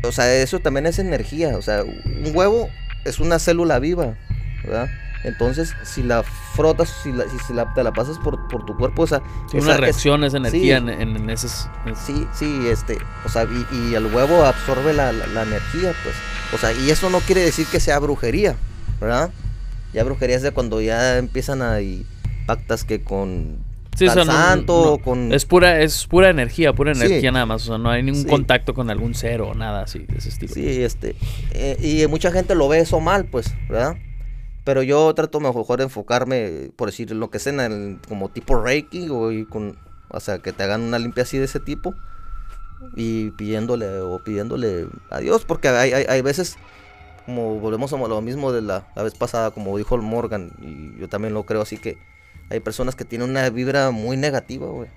[0.02, 2.68] O sea, eso también es energía, o sea, un huevo
[3.04, 4.16] es una célula viva,
[4.64, 4.88] ¿verdad?
[5.24, 9.02] Entonces, si la frotas, si, la, si la- te la pasas por, por tu cuerpo,
[9.02, 10.84] o sea, Sí, esa- una es- reacción, esa energía sí.
[10.84, 15.26] en, en, en- Sí, sí, este, o sea, y, y el huevo absorbe la, la-
[15.28, 16.14] la energía, pues.
[16.52, 18.56] O sea, y eso no quiere decir que sea brujería,
[19.00, 19.30] ¿verdad?
[19.94, 22.04] Ya brujería es de cuando ya empiezan a y
[22.46, 23.58] pactas que con
[23.96, 25.32] Sí, o sea, santo, no- con...
[25.32, 27.04] Es pura, es pura energía, pura Sí.
[27.06, 27.62] energía nada más.
[27.62, 28.28] O sea, no hay ningún Sí.
[28.28, 30.52] contacto con algún cero o nada así de ese estilo.
[30.52, 31.14] Sí, este,
[31.52, 33.96] eh, y mucha gente lo ve eso mal, pues, ¿verdad?
[34.64, 38.60] Pero yo trato mejor de enfocarme, por decir, lo que sea en el, como tipo
[38.60, 39.78] Reiki, o, y con,
[40.08, 41.94] o sea, que te hagan una limpia así de ese tipo,
[42.96, 46.56] y pidiéndole, o pidiéndole a Dios, porque hay, hay, hay veces,
[47.26, 50.98] como volvemos a lo mismo de la, la vez pasada, como dijo el Morgan, y
[50.98, 51.96] yo también lo creo así, que
[52.50, 54.88] hay personas que tienen una vibra muy negativa, güey,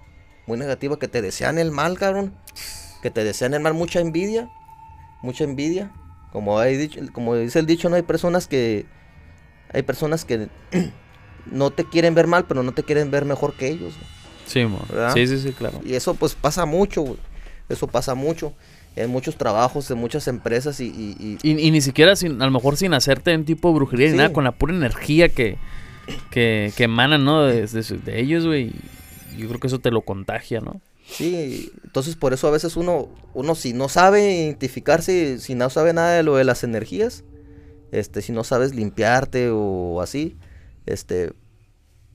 [0.45, 2.33] muy negativa, que te desean el mal, cabrón,
[3.01, 4.49] que te desean el mal, mucha envidia,
[5.21, 5.91] mucha envidia.
[6.31, 8.85] Como, hay dicho, como dice el dicho, no hay personas que
[9.73, 10.47] hay personas que
[11.51, 13.93] no te quieren ver mal, pero no te quieren ver mejor que ellos.
[13.95, 14.07] güey.
[14.45, 14.63] Sí.
[14.89, 15.13] ¿Verdad?
[15.13, 15.81] sí, sí, sí, claro.
[15.83, 17.17] Y eso pues pasa mucho, güey.
[17.69, 18.53] Eso pasa mucho
[18.95, 22.45] en muchos trabajos, en muchas empresas y, y- y- Y, y ni siquiera, sin, a
[22.45, 24.11] lo mejor sin hacerte un tipo de brujería Sí.
[24.13, 25.57] ni nada, con la pura energía que,
[26.31, 27.43] que, que emanan, ¿no?
[27.45, 28.71] De, de de ellos, güey.
[29.37, 30.81] Yo creo que eso te lo contagia, ¿no?
[31.09, 35.93] sí, entonces por eso a veces uno uno si no sabe identificarse, si no sabe
[35.93, 37.23] nada de lo de las energías,
[37.91, 40.35] este si no sabes limpiarte o así,
[40.85, 41.31] este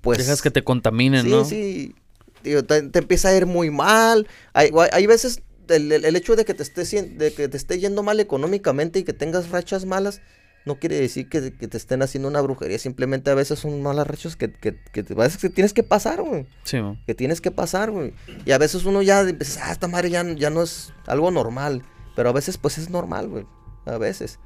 [0.01, 1.45] pues Dejas que te contaminen, Sí, ¿no?
[1.45, 1.95] sí.
[2.43, 4.27] Digo, te, te empieza a ir muy mal.
[4.53, 7.79] Hay, hay- veces el, el- el hecho de que, te esté, de que te esté
[7.79, 10.21] yendo mal económicamente y que tengas rachas malas,
[10.65, 12.79] no quiere decir que, que te estén haciendo una brujería.
[12.79, 15.83] Simplemente a veces son malas rachas que, que, que te- a veces que tienes que
[15.83, 16.47] pasar, güey.
[16.65, 16.97] Sí, mo.
[17.07, 18.15] Que tienes que pasar, güey.
[18.45, 21.83] Y a veces uno ya dice, ah, esta madre ya, ya no es algo normal.
[22.15, 23.47] Pero a veces, pues es normal, güey.
[23.87, 24.39] A veces.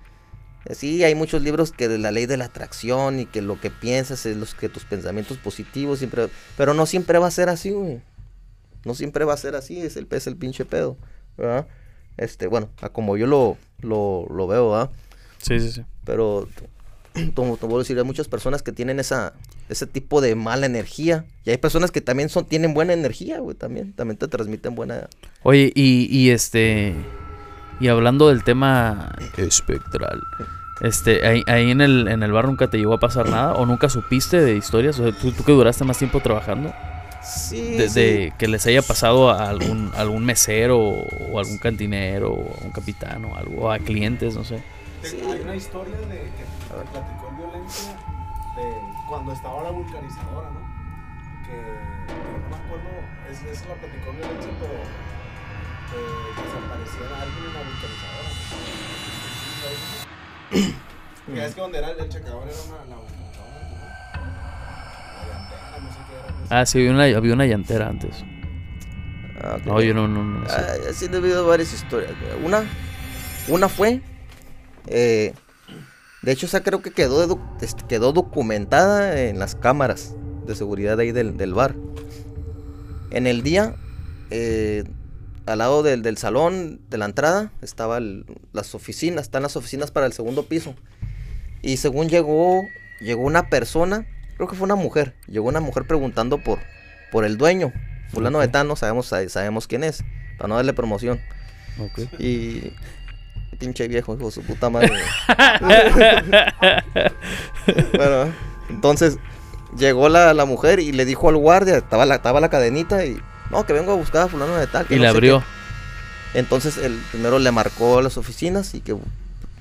[0.72, 3.70] Sí, hay muchos libros que de la ley de la atracción y que lo que
[3.70, 7.70] piensas es los que tus pensamientos positivos siempre, pero no siempre va a ser así,
[7.70, 8.00] güey.
[8.84, 10.96] No siempre va a ser así, es el es el pinche pedo,
[11.36, 11.68] ¿verdad?
[12.16, 14.90] Este, bueno, a como yo lo, lo, lo veo, ¿verdad?
[15.38, 15.82] Sí, sí, sí.
[16.04, 16.48] Pero,
[17.34, 19.32] como te voy a decir, hay muchas personas que tienen esa,
[19.68, 21.24] ese tipo de mala energía.
[21.44, 23.92] Y hay personas que también son, tienen buena energía, güey, también.
[23.92, 25.08] También te transmiten buena...
[25.42, 26.94] Oye, y, y este.
[27.80, 30.22] Y hablando del tema espectral.
[30.80, 33.64] Este, ahí, ahí en el, en el bar nunca te llegó a pasar nada, o
[33.64, 36.74] nunca supiste de historias, o sea, tú, tú que duraste más tiempo trabajando,
[37.22, 38.00] Sí, de, sí.
[38.00, 42.70] de que les haya pasado a algún, algún mesero, o algún cantinero, o a un
[42.72, 44.62] capitán, o algo, o a clientes, no sé.
[45.06, 45.20] Sí.
[45.22, 47.92] Hay una historia de que platicó el violencia
[48.56, 48.64] de
[49.08, 50.60] cuando estaba la vulcanizadora, ¿no?
[51.46, 52.90] Que, que no me acuerdo,
[53.30, 54.72] es, es la platicó el violencia, pero
[55.90, 55.98] que
[56.42, 58.30] desapareciera alguien en la vulcanizadora.
[61.26, 63.76] Que es que donde era el, el checador era una la vulcanizadora, ¿no?
[65.18, 66.30] La llantera, no sé qué era.
[66.30, 66.54] no sé.
[66.54, 68.24] Ah, sí, había una, había una llantera antes.
[69.42, 69.58] Ah.
[69.64, 70.54] No, yo no, no, no sé.
[70.56, 72.12] Ah, sí, he habido varias historias.
[72.44, 72.64] Una,
[73.48, 74.00] una fue,
[74.86, 75.34] eh,
[76.22, 80.14] de hecho, esa creo que quedó, este, quedó documentada en las cámaras
[80.46, 81.74] de seguridad ahí del, del bar.
[83.10, 83.76] En el día,
[84.30, 84.84] eh,
[85.46, 90.06] al lado del, del salón de la entrada, estaban las oficinas, están las oficinas para
[90.06, 90.74] el segundo piso.
[91.62, 92.64] Y según llegó,
[93.00, 96.58] llegó una persona, creo que fue una mujer, llegó una mujer preguntando por,
[97.12, 97.72] por el dueño,
[98.10, 100.02] fulano de tal, no sabemos, sabemos quién es,
[100.38, 101.20] para no darle promoción.
[101.78, 102.20] Ok.
[102.20, 102.72] Y
[103.58, 104.92] pinche viejo, hijo de su puta madre.
[107.96, 108.32] bueno,
[108.68, 109.18] entonces
[109.78, 113.18] llegó la, la mujer y le dijo al guardia, estaba la, estaba la cadenita y
[113.50, 114.86] no, que vengo a buscar a fulano de tal.
[114.86, 115.40] que y no le abrió.
[116.32, 116.38] qué".
[116.40, 118.96] Entonces el primero le marcó a las oficinas y que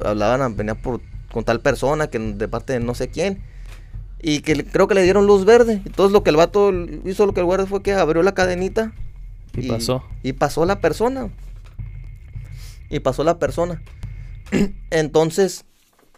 [0.04, 3.42] hablaban, venía por con tal persona que de parte de no sé quién.
[4.22, 5.82] Y que le- creo que le dieron luz verde.
[5.86, 6.72] Entonces lo que el vato
[7.06, 8.92] hizo, lo que el guardia fue que abrió la cadenita
[9.54, 10.04] Y pasó.
[10.24, 11.30] Y pasó la persona.
[12.90, 13.82] Y pasó la persona.
[14.92, 15.66] Entonces,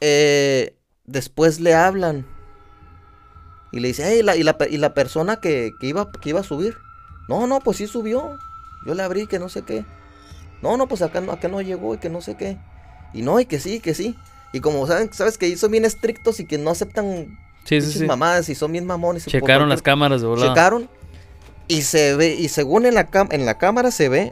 [0.02, 0.76] eh,
[1.06, 2.26] después le hablan.
[3.72, 6.40] Y le dice, "Ey, la- y, la, y la persona que, que iba, que iba
[6.40, 6.76] a subir.
[7.28, 8.38] No, no, pues sí subió.
[8.86, 9.86] Yo le abrí que no sé qué.
[10.62, 12.58] No, no, pues acá no, acá no llegó y que no sé qué.
[13.14, 14.16] Y no, y que sí, que sí.
[14.54, 18.48] Y como saben, sabes que son bien estrictos y que no aceptan Sí, sí, mamadas
[18.48, 19.26] y son bien mamones.
[19.26, 20.48] Checaron las cámaras de volada.
[20.54, 20.90] checaron
[21.68, 24.32] y se ve y según en la en la cámara se ve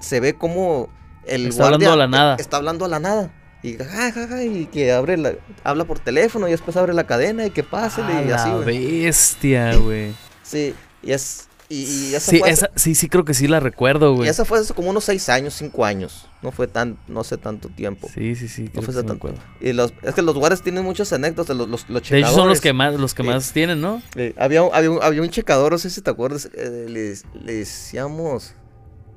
[0.00, 0.88] se ve como
[1.26, 2.36] el Está hablando a la nada.
[2.38, 3.30] está hablando a la nada
[3.62, 7.04] y ja, ja, ja, y que abre la, habla por teléfono y después abre la
[7.06, 10.12] cadena y que A y así la bestia, güey.
[10.42, 13.58] sí y es Y, y esa Sí, fue hace- sí, sí, creo que sí la
[13.60, 14.28] recuerdo, y güey.
[14.28, 16.26] esa fue hace como unos seis años, cinco años.
[16.42, 18.08] No fue tan, no hace tanto tiempo.
[18.12, 18.68] Sí, sí, sí.
[18.68, 19.32] creo fue hace tanto.
[19.60, 22.48] Y los, es que los lugares tienen muchas anécdotas, los, los, los De hecho, son
[22.48, 24.02] los que más, los que más tienen, ¿no?
[24.16, 27.14] Eh, había, un- había, un, había un checador, no sé si te acuerdas, eh, le,
[27.42, 28.54] le decíamos,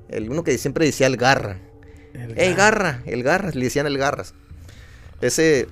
[0.07, 1.59] el uno que siempre decía el garra.
[2.15, 3.01] El ¡Ey, ga- garra!
[3.05, 4.33] El garras, le decían el garras.
[5.21, 5.67] Ese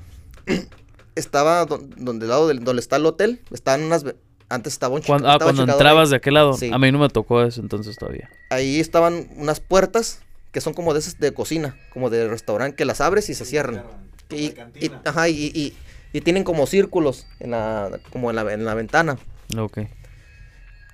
[1.16, 4.06] estaba don- donde, lado del, donde está el hotel, estaban unas...
[4.50, 6.12] Antes estaba un Cuando, ah, estaba cuando entrabas ahí.
[6.12, 6.54] de aquel lado.
[6.54, 6.70] Sí.
[6.72, 8.30] A mí no me tocó eso entonces todavía.
[8.52, 12.86] Ahí estaban unas puertas que son como de esas de cocina, como de restaurante, que
[12.86, 13.84] las abres y se cierran.
[14.30, 15.76] Y, y- ajá, y, y-
[16.12, 19.18] y tienen como círculos en la, como en la, en la ventana.
[19.58, 19.80] Ok.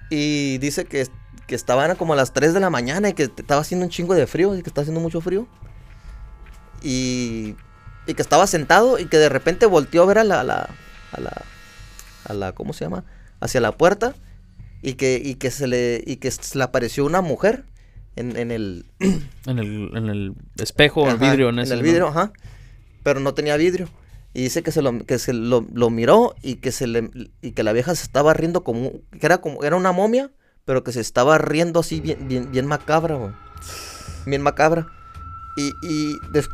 [0.09, 1.05] Y dice que,
[1.47, 4.13] que estaban como a las 3 de la mañana y que estaba haciendo un chingo
[4.15, 5.47] de frío, y que está haciendo mucho frío.
[6.81, 7.55] Y,
[8.07, 10.69] y que estaba sentado y que de repente volteó a ver a la, a la,
[11.11, 11.41] a la,
[12.25, 13.03] a la- ¿cómo se llama?
[13.41, 14.15] Hacia la puerta
[14.81, 17.65] y que, y que se le, y que se le apareció una mujer
[18.15, 18.85] en, en el,
[19.45, 21.83] En el, en el espejo, el Ajá, vidrio, en, ese, el ¿no?
[21.83, 22.31] vidrio, ajá.
[23.03, 23.89] Pero no tenía vidrio.
[24.33, 27.09] Y dice que se lo, que se lo, lo miró y que se le,
[27.41, 30.31] y que la vieja se estaba riendo como, que era como, era una momia,
[30.69, 33.31] pero que se estaba riendo así bien, bien, bien macabra, güey.
[34.27, 34.85] Bien macabra.
[35.55, 36.47] Y, y des-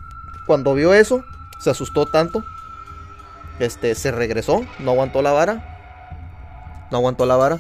[0.48, 1.26] cuando vio eso,
[1.60, 2.42] se asustó tanto.
[3.60, 6.88] Este, se regresó, no aguantó la vara.
[6.92, 7.60] No aguantó la vara.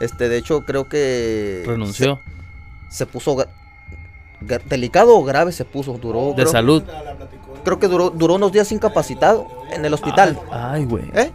[0.00, 1.62] Este, de hecho, creo que.
[1.68, 2.18] Renunció.
[2.88, 3.36] Se, se puso.
[4.68, 5.92] delicado o grave se puso.
[5.98, 6.30] Duró.
[6.30, 6.82] De creo- salud.
[7.62, 10.36] Creo que duró, duró unos días incapacitado en el hospital.
[10.50, 11.04] Ay, güey.
[11.14, 11.30] ¿Eh?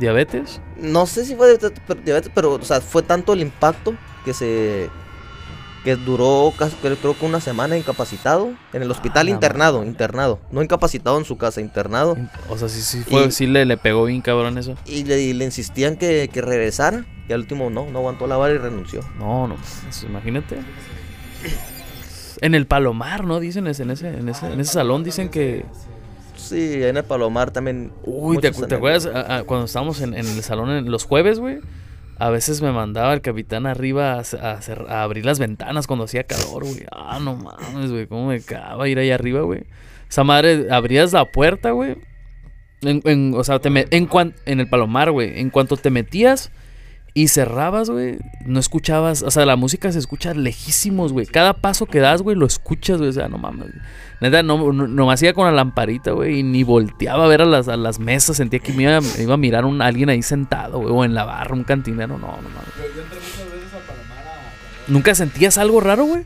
[0.00, 1.06] ¿Le dio diabetes no?
[1.06, 1.58] Sé si fue
[2.04, 4.88] diabetes, pero o sea, fue tanto el impacto que se
[5.84, 9.90] que duró casi creo, que una semana incapacitado en el hospital la internado, madre.
[9.90, 12.18] internado, no incapacitado en su casa, internado.
[12.50, 14.74] O sea, sí, sí, fue, Y- sí le, le pegó bien cabrón eso.
[14.84, 18.36] Y le, y le insistían que, que regresara y al último no, no aguantó la
[18.36, 19.00] vara y renunció.
[19.18, 20.58] No, no, pues, imagínate.
[22.42, 23.40] En el Palomar, ¿no?
[23.40, 25.64] Dicen en ese, en ese, en ese salón, dicen que...
[26.40, 27.92] Sí, en el Palomar también.
[28.04, 29.30] Uy, ¿te, acuerdas anécdotas.
[29.30, 31.58] a- a- cuando estábamos en, en el salón en los jueves, güey?
[32.18, 36.84] A veces me mandaba el capitán arriba a, abrir las ventanas cuando hacía calor, güey.
[36.92, 39.62] Ah, no mames, güey, cómo me cagaba ir ahí arriba, güey.
[40.08, 41.96] Esa madre, abrías la puerta, güey.
[42.82, 45.40] En, en- o sea, te me- en, cuan- en el palomar, güey.
[45.40, 46.50] En cuanto te metías
[47.12, 49.22] y cerrabas, güey, no escuchabas.
[49.22, 51.26] O sea, la música se escucha lejísimos, güey.
[51.26, 53.10] Cada paso que das, güey, lo escuchas, güey.
[53.10, 53.68] O sea, no mames.
[53.72, 53.82] güey.
[54.20, 57.42] Neta, no, no, no me hacía con la lamparita, güey, y ni volteaba a ver
[57.42, 58.36] a las, a las mesas.
[58.36, 61.14] Sentía que me iba, me iba a mirar un, alguien ahí sentado, güey, o en
[61.14, 62.18] la barra, un cantinero.
[62.18, 62.74] No, no mames.
[62.76, 64.90] Yo, yo entré muchas veces al Palomar a.
[64.92, 66.24] ¿Nunca sentías algo raro, güey?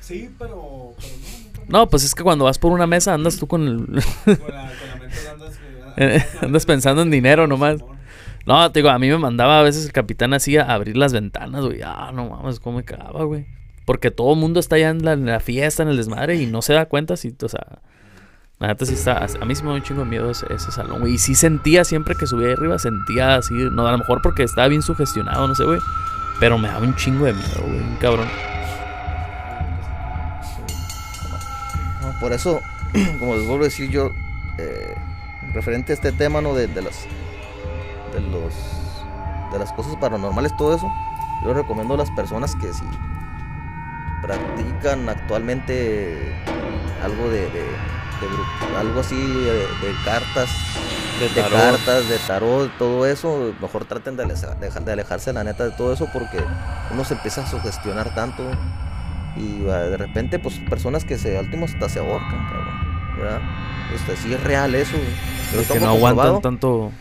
[0.00, 3.46] Sí, pero, pero no, No, pues es que cuando vas por una mesa andas tú
[3.46, 3.86] con el...
[3.86, 5.52] Con la, con la mente andas,
[5.98, 7.80] Eh, andas pensando en dinero nomás.
[8.46, 11.12] No, te digo, a mí me mandaba a veces el capitán así a abrir las
[11.12, 11.80] ventanas, güey.
[11.82, 13.44] Ah, no mames, cómo me cagaba, güey.
[13.84, 16.72] Porque todo el mundo está allá en la, fiesta, en el desmadre, y no se
[16.72, 17.80] da cuenta si, o sea...
[18.58, 19.18] La neta sí está...
[19.18, 21.14] A mí sí me da un chingo de miedo ese, salón, güey.
[21.14, 23.52] Y sí sentía siempre que subía ahí arriba, sentía así...
[23.52, 25.80] No, a lo mejor porque estaba bien sugestionado, no sé, güey.
[26.40, 27.80] Pero me daba un chingo de miedo, güey.
[27.80, 28.28] Un cabrón.
[32.20, 32.60] Por eso,
[33.18, 34.10] como les vuelvo a decir yo,
[34.56, 34.94] eh,
[35.52, 36.54] referente a este tema, ¿no?
[36.54, 37.06] De, de las
[38.16, 38.52] de los
[39.52, 40.90] de las cosas paranormales, todo eso,
[41.44, 42.84] yo recomiendo a las personas que si
[44.22, 46.34] practican actualmente
[47.04, 47.86] algo de, de-
[48.20, 50.48] de algo así de, de cartas,
[51.20, 51.28] De
[51.76, 55.70] cartas, de tarot, todo eso, mejor traten de, aleja- de de alejarse la neta de
[55.72, 56.42] todo eso porque
[56.90, 58.42] uno se empieza a sugestionar tanto
[59.36, 63.40] y ah, de repente pues personas que se al último hasta se ahorcan, cabrón, ¿verdad?
[63.94, 64.96] Este, sí es real eso,
[65.54, 66.92] lo que no aguantan tanto...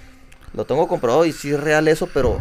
[0.56, 2.40] Lo tengo comprobado y sí es real eso, pero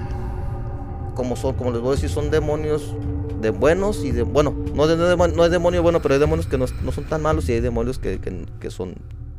[1.15, 2.95] como son, como les voy a decir, son demonios
[3.41, 6.21] de buenos y de bueno, no, de, no, de- no es demonio bueno, pero hay
[6.21, 8.95] demonios que no, no son tan malos y hay demonios que, que- que son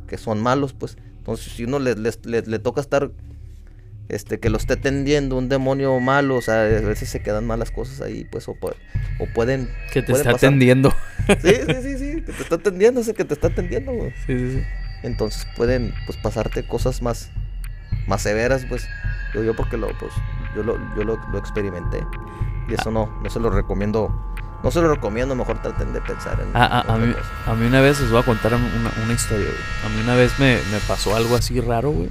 [0.06, 0.96] que son malos, pues.
[1.18, 3.10] Entonces, si uno le, le- le toca estar
[4.08, 7.72] este que lo esté tendiendo un demonio malo, o sea, a veces se quedan malas
[7.72, 10.48] cosas ahí, pues o, o pueden Que te pueden está pasar.
[10.48, 10.92] atendiendo.
[11.42, 14.12] Sí, sí, sí, sí, que te está atendiendo, ese que te está atendiendo, güey.
[14.26, 14.62] Sí, sí, sí.
[15.02, 17.30] Entonces pueden pues pasarte cosas más
[18.06, 18.88] más severas, pues.
[19.34, 20.12] Yo, yo porque lo pues
[20.54, 22.04] yo lo, yo lo, lo experimenté.
[22.68, 24.22] Y eso no no se lo recomiendo.
[24.64, 27.14] No se lo recomiendo, mejor traten de pensar en A, a- a otra mí,
[27.46, 28.64] a mí una vez les voy a contar una,
[29.04, 29.58] una historia, güey.
[29.84, 32.08] A mí una vez me, me pasó algo así raro, güey.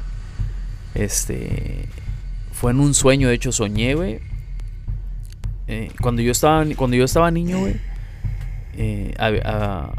[0.94, 1.88] Este.
[2.54, 4.20] Fue en un sueño, de hecho, soñé, güey.
[5.68, 7.76] Eh, cuando yo estaba cuando yo estaba niño, güey.
[8.78, 9.92] eh, hab- ah,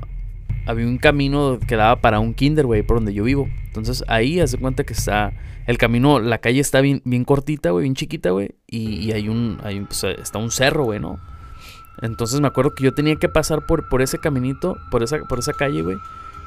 [0.66, 3.48] había un camino que daba para un kinder, güey, por donde yo vivo.
[3.80, 5.32] Entonces ahí hace cuenta que está
[5.66, 8.54] el camino, la calle está bien, bien cortita, güey, bien chiquita, güey.
[8.66, 11.18] Y, y hay un, hay, pues, está un cerro, güey, ¿no?
[12.02, 15.38] Entonces me acuerdo que yo tenía que pasar por, por ese caminito, por esa, por
[15.38, 15.96] esa calle, güey.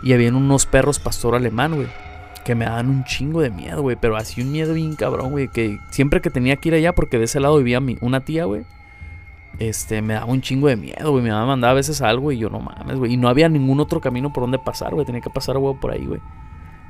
[0.04, 1.88] Y habían unos perros pastor alemán, güey.
[2.46, 3.98] Que me daban un chingo de miedo, güey.
[4.00, 5.48] Pero así un miedo bien cabrón, güey.
[5.50, 8.46] Que siempre que tenía que ir allá, porque de ese lado vivía mi, una tía,
[8.46, 8.64] güey.
[9.58, 11.24] Este, me daba un chingo de miedo, güey.
[11.24, 13.14] Mi mamá mandaba a veces algo y yo no mames, güey.
[13.14, 15.06] Y no había ningún otro camino por donde pasar, güey.
[15.06, 16.22] Tenía que pasar, güey, por ahí, güey.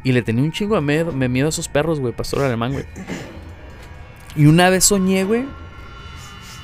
[0.04, 2.72] Y le tenía un chingo de miedo, me miedo a esos perros, güey, pastor alemán,
[2.74, 2.86] güey.
[4.36, 5.46] Y una vez soñé, güey,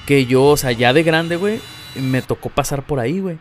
[0.06, 1.60] que yo, o sea, ya de grande, güey,
[2.00, 3.38] me tocó pasar por ahí, güey.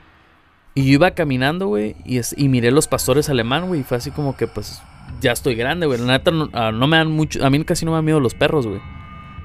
[0.74, 4.10] Y yo iba caminando, güey, y, y miré los pastores alemán, güey, y fue así
[4.10, 4.82] como que, pues,
[5.20, 6.00] ya estoy grande, güey.
[6.00, 8.18] La neta, no, ah, no me dan mucho, a mí casi no me dan miedo
[8.18, 8.80] los perros, güey.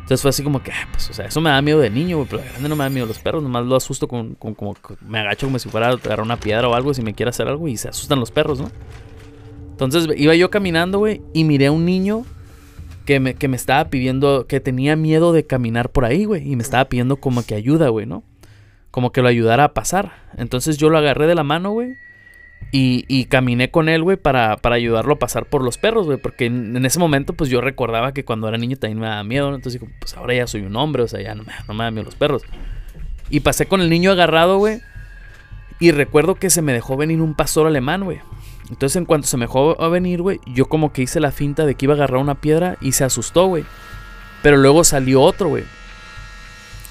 [0.02, 2.18] Entonces fue así como que, ah, pues, o sea, eso me da miedo de niño,
[2.18, 4.56] güey, pero de grande no me da miedo los perros, nomás lo asusto con, con-
[4.56, 4.76] como,
[5.08, 7.48] me agacho como si fuera a agarrar una piedra o algo, si me quiere hacer
[7.48, 8.72] algo, y se asustan los perros, ¿no?
[9.82, 12.26] Entonces iba yo caminando, güey, y miré a un niño
[13.06, 16.58] que me, que me estaba pidiendo, que tenía miedo de caminar por ahí, güey, y
[16.58, 18.24] me estaba pidiendo como que ayuda, güey, ¿no?
[18.92, 20.12] Como que lo ayudara a pasar.
[20.36, 21.94] Entonces yo lo agarré de la mano, güey,
[22.74, 26.18] y, y caminé con él, güey, para, para ayudarlo a pasar por los perros, güey,
[26.18, 29.50] porque en, ese momento, pues yo recordaba que cuando era niño también me daba miedo,
[29.50, 29.56] ¿no?
[29.56, 31.86] Entonces digo, pues ahora ya soy un hombre, o sea, ya no me, no me
[31.86, 32.42] da miedo los perros.
[33.30, 34.82] Y pasé con el niño agarrado, güey,
[35.80, 38.20] y recuerdo que se me dejó venir un pastor alemán, güey.
[38.70, 41.66] Entonces, en cuanto se me dejó a venir, güey, yo como que hice la finta
[41.66, 43.66] de que iba a agarrar una piedra y se asustó, güey.
[44.44, 45.64] Pero luego salió otro, güey.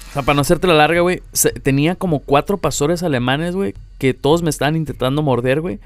[0.09, 1.21] O sea, para no hacerte la larga, güey,
[1.63, 5.79] tenía como cuatro pastores alemanes, güey, que todos me estaban intentando morder, güey.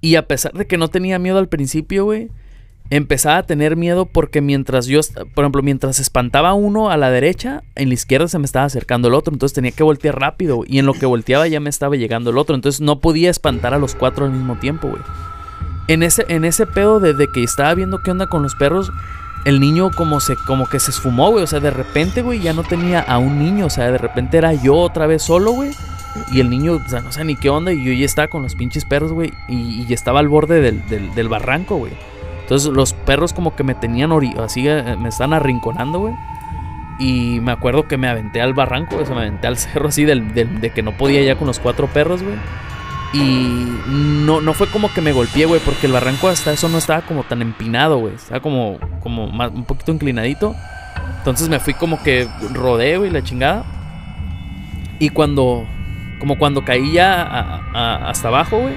[0.00, 2.30] Y a pesar de que no tenía miedo al principio, güey,
[2.90, 5.00] empezaba a tener miedo porque mientras yo,
[5.34, 9.08] por ejemplo, mientras espantaba uno a la derecha, en la izquierda se me estaba acercando
[9.08, 11.96] el otro, entonces tenía que voltear rápido, y en lo que volteaba ya me estaba
[11.96, 15.02] llegando el otro, entonces no podía espantar a los cuatro al mismo tiempo, güey.
[15.88, 18.90] En ese, en ese pedo de, de que estaba viendo qué onda con los perros,
[19.44, 22.52] el niño como se como que se esfumó, güey, o sea, de repente, güey, ya
[22.52, 25.70] no tenía a un niño, o sea, de repente era yo otra vez solo, güey.
[26.32, 28.42] Y el niño, o sea, no sé ni qué onda, y yo ya estaba con
[28.42, 31.92] los pinches perros, güey, y, y estaba al borde del, del- del barranco, güey.
[32.48, 34.10] Entonces los perros como que me tenían
[34.42, 36.14] así, eh, me están arrinconando, güey.
[36.98, 40.04] Y me acuerdo que me aventé al barranco, o sea, me aventé al cerro así
[40.04, 42.36] del, de que no podía ya con los cuatro perros, güey.
[43.12, 46.78] Y no, no fue como que me golpeé, güey, porque el barranco hasta eso no
[46.78, 48.14] estaba como tan empinado, güey.
[48.14, 50.54] Estaba como, como más- un poquito inclinadito.
[51.18, 53.64] Entonces me fui como que rodé, güey, la chingada.
[54.98, 55.64] Y cuando,
[56.18, 58.74] como cuando caí ya a- a- hasta abajo, güey,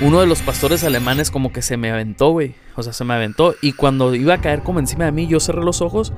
[0.00, 2.54] uno de los pastores alemanes como que se me aventó, güey.
[2.76, 3.54] O sea, se me aventó.
[3.62, 6.12] Y cuando iba a caer como encima de mí, yo cerré los ojos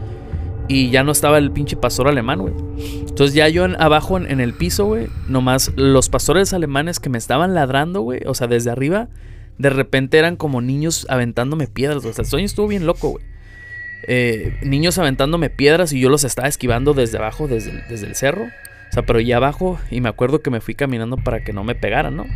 [0.69, 2.55] y ya no estaba el pinche pastor alemán, güey.
[3.07, 7.19] Entonces ya yo en- abajo en, el piso, güey, nomás los pastores alemanes que me
[7.19, 9.09] estaban ladrando, güey, o sea, desde arriba,
[9.59, 12.05] de repente eran como niños aventándome piedras.
[12.05, 13.25] O sea, el sueño estuvo bien loco, güey.
[14.07, 18.45] Eh, niños aventándome piedras y yo los estaba esquivando desde abajo, desde desde el cerro.
[18.45, 21.65] O sea, pero ya abajo y me acuerdo que me fui caminando para que no
[21.65, 22.27] me pegaran, ¿no?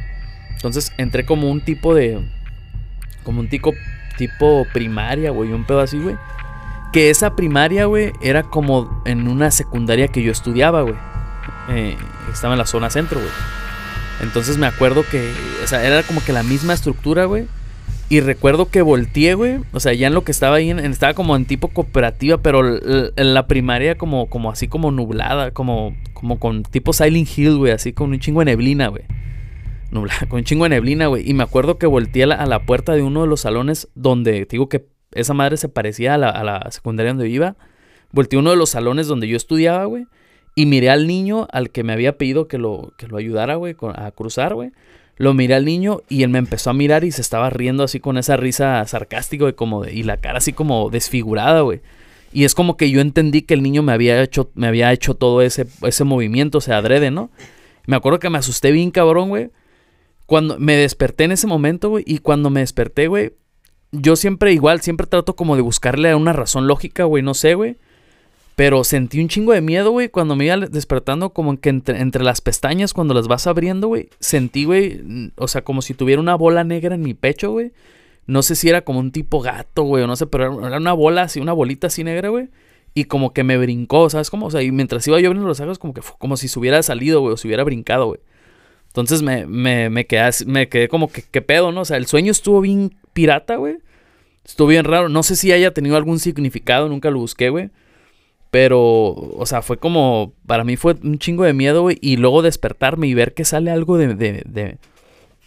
[0.59, 2.19] Entonces entré como un tipo de...
[3.23, 3.73] Como un tipo,
[4.17, 6.17] tipo primaria, güey, un pedo así, güey.
[6.93, 10.97] Que esa primaria, güey, era como en una secundaria que yo estudiaba, güey.
[11.69, 11.97] Eh,
[12.33, 13.31] estaba en la zona centro, güey.
[14.21, 17.47] Entonces me acuerdo que, o sea, era como que la misma estructura, güey.
[18.09, 19.61] Y recuerdo que volteé, güey.
[19.73, 22.81] O sea, ya en lo que estaba ahí, estaba como en tipo cooperativa, pero
[23.17, 27.73] en la primaria como, como así como nublada, como, como con tipo Silent Hill, güey,
[27.73, 29.05] así con un chingo de neblina, güey.
[29.91, 31.29] Nublada, con un chingo de neblina, güey.
[31.29, 34.69] Y me acuerdo que volteé a la, puerta de uno de los salones donde, digo
[34.69, 37.57] que esa madre se parecía a la, a la secundaria donde iba.
[38.13, 40.07] Volteé a uno de los salones donde yo estudiaba, güey.
[40.55, 43.77] Y miré al niño al que me había pedido que lo, que lo ayudara, güey,
[43.95, 44.73] a cruzar, güey.
[45.17, 48.01] Lo miré al niño y él me empezó a mirar y se estaba riendo así
[48.01, 51.81] con esa risa sarcástica, güey, como y la cara así como desfigurada, güey.
[52.33, 55.15] Y es como que yo entendí que el niño me había hecho, me había hecho
[55.15, 57.31] todo ese, ese movimiento, o sea, adrede, ¿no?
[57.87, 59.51] Me acuerdo que me asusté bien cabrón, güey.
[60.29, 63.33] Cuando me desperté en ese momento, güey, y cuando me desperté, güey,
[63.93, 67.79] yo siempre igual, siempre trato como de buscarle una razón lógica, güey, no sé, güey.
[68.55, 72.25] Pero sentí un chingo de miedo, güey, cuando me iba despertando, como que entre, entre
[72.25, 76.35] las pestañas, cuando las vas abriendo, güey, sentí, güey, o sea, como si tuviera una
[76.35, 77.73] bola negra en mi pecho, güey.
[78.27, 80.93] No sé si era como un tipo gato, güey, o no sé, pero era- una
[80.93, 82.49] bola así, una bolita así negra, güey.
[82.93, 84.45] Y como que me brincó, ¿sabes cómo?
[84.47, 86.59] O sea, y mientras iba yo abriendo los ojos, como que fu- como si se
[86.59, 88.21] hubiera salido, güey, o se hubiera brincado, güey.
[88.89, 91.83] Entonces me, me, me, quedé, me quedé como que, ¿qué pedo, no?
[91.83, 93.79] O sea, el sueño estuvo bien pirata, güey.
[94.45, 95.09] Estuvo bien raro.
[95.09, 97.71] No sé si haya tenido algún significado, nunca lo busqué, güey.
[98.51, 101.99] Pero, o sea, fue como, para mí fue un chingo de miedo, güey.
[102.01, 104.79] Y luego despertarme y ver que sale algo de, de, de,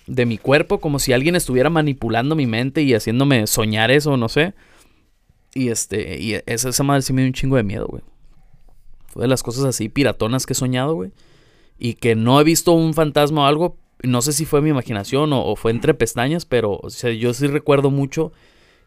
[0.06, 4.30] de mi cuerpo, como si alguien estuviera manipulando mi mente y haciéndome soñar eso, no
[4.30, 4.54] sé.
[5.56, 8.04] Y este, y esa, esa madre sí me dio un chingo de miedo, güey.
[9.08, 11.12] Fue de las cosas así piratonas que he soñado, güey.
[11.84, 13.78] Y que no he visto un fantasma o algo.
[14.04, 17.34] No sé si fue mi imaginación o, o fue entre pestañas, pero o sea, yo
[17.34, 18.32] sí recuerdo mucho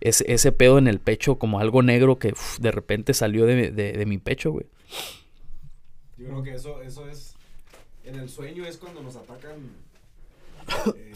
[0.01, 3.71] ese, ese pedo en el pecho, como algo negro que uf, de repente salió de,
[3.73, 4.67] de- de mi pecho, güey.
[6.19, 7.35] Yo creo que eso, eso es.
[8.05, 9.57] En el sueño es cuando nos atacan.
[10.97, 11.13] eh,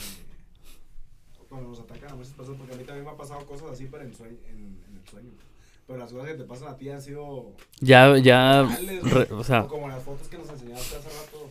[1.49, 2.59] cuando nos atacan a muchas personas.
[2.59, 5.09] Porque a mí también me ha pasado cosas así, pero en, sueño, en, en el
[5.09, 5.31] sueño.
[5.87, 7.53] Pero las cosas que te pasan a ti han sido.
[7.81, 11.51] Ya, ya, reales, re- o sea, como las fotos que nos enseñaste hace rato.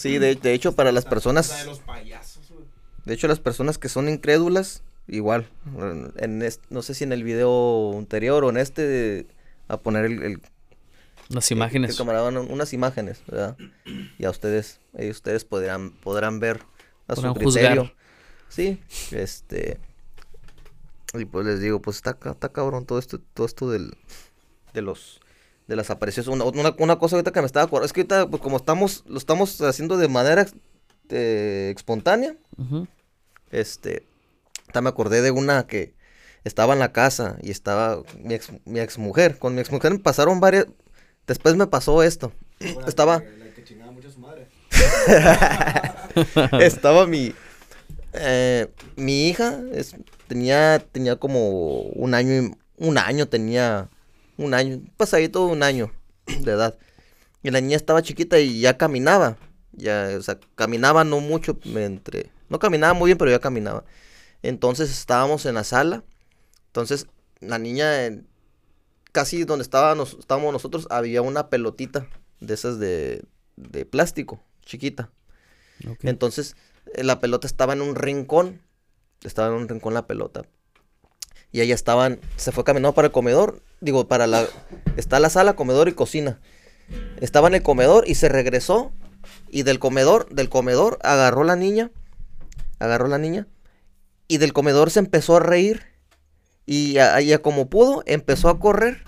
[0.00, 2.64] Sí, de, de hecho, para las personas, de los payasos, güey.
[3.04, 5.48] de hecho, las personas que son incrédulas, igual,
[6.16, 9.26] en est- no sé si en el video anterior o en este,
[9.68, 10.40] a poner el, el-
[11.28, 11.90] las imágenes.
[11.90, 13.56] que unas imágenes, ¿verdad?
[14.18, 16.60] Y a ustedes, eh, ustedes podrán, podrán ver
[17.06, 17.82] a su Podrán criterio.
[17.82, 17.96] juzgar.
[18.48, 18.80] Sí,
[19.12, 19.78] este,
[21.14, 23.96] y pues les digo, pues está, está cabrón todo esto, todo esto del,
[24.74, 25.20] de los,
[25.70, 26.28] de las apariciones.
[26.28, 29.04] Una, una, una cosa ahorita que me estaba acordando, es que ahorita, pues como estamos,
[29.06, 30.46] lo estamos haciendo de manera
[31.08, 32.86] eh, espontánea, Ujú.
[33.50, 34.02] este,
[34.62, 35.94] ahorita me acordé de una que
[36.44, 39.38] estaba en la casa y estaba mi ex, mi ex mujer.
[39.38, 40.66] Con mi ex mujer me pasaron varias,
[41.26, 42.32] después me pasó esto.
[42.58, 44.48] La Estaba- que- La que chingaba mucho a su madre.
[46.60, 47.32] estaba mi
[48.12, 49.94] eh, mi hija es-
[50.26, 53.88] tenía tenía como un año y- un año tenía
[54.44, 55.92] un año pasadito un año
[56.26, 56.78] de edad
[57.42, 59.36] y la niña estaba chiquita y ya caminaba
[59.72, 63.84] ya o sea caminaba no mucho entre no caminaba muy bien pero ya caminaba
[64.42, 66.04] entonces estábamos en la sala
[66.66, 67.06] entonces
[67.40, 67.88] la niña
[69.12, 72.06] casi donde estábamos estábamos nosotros había una pelotita
[72.40, 73.24] de esas de
[73.56, 75.10] de plástico chiquita
[76.02, 76.56] entonces,
[76.94, 78.60] eh, la pelota estaba en un rincón.
[79.22, 80.42] Estaba en un rincón la pelota.
[81.52, 83.62] Y ella estaban, se fue caminando para el comedor.
[83.80, 84.46] Digo, para la,
[84.96, 86.40] está la sala, comedor y cocina.
[87.20, 88.92] Estaba en el comedor y se regresó.
[89.50, 91.90] Y del comedor, del comedor, agarró la niña.
[92.78, 93.46] Agarró la niña.
[94.28, 95.82] Y del comedor se empezó a reír.
[96.66, 99.04] Y a- ella como pudo, empezó a correr.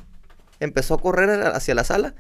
[0.58, 2.14] Empezó a correr hacia la sala.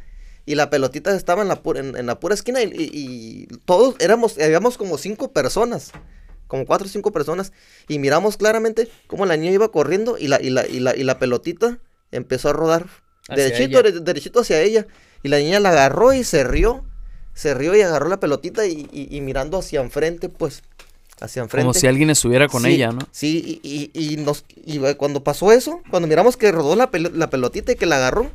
[0.46, 4.76] Y la pelotita estaba en la, pu- en, la pura esquina y todos éramos, habíamos
[4.76, 5.92] como cinco personas,
[6.52, 7.50] como cuatro o cinco personas,
[7.88, 11.02] y miramos claramente cómo la niña iba corriendo y la, y la, y la, y
[11.02, 11.78] la pelotita
[12.10, 12.86] empezó a rodar
[13.26, 14.00] Hacia derechito, ella.
[14.00, 14.86] derechito hacia ella.
[15.22, 16.84] Y la niña la agarró y se rió,
[17.32, 20.62] se rió y agarró la pelotita y, mirando hacia enfrente, pues,
[21.20, 21.62] hacia enfrente.
[21.64, 22.98] Como si alguien estuviera con Sí, ella, ¿no?
[23.12, 27.12] Sí, y, y- y nos, y cuando pasó eso, cuando miramos que rodó la, pelo-
[27.14, 28.30] la pelotita y que la agarró,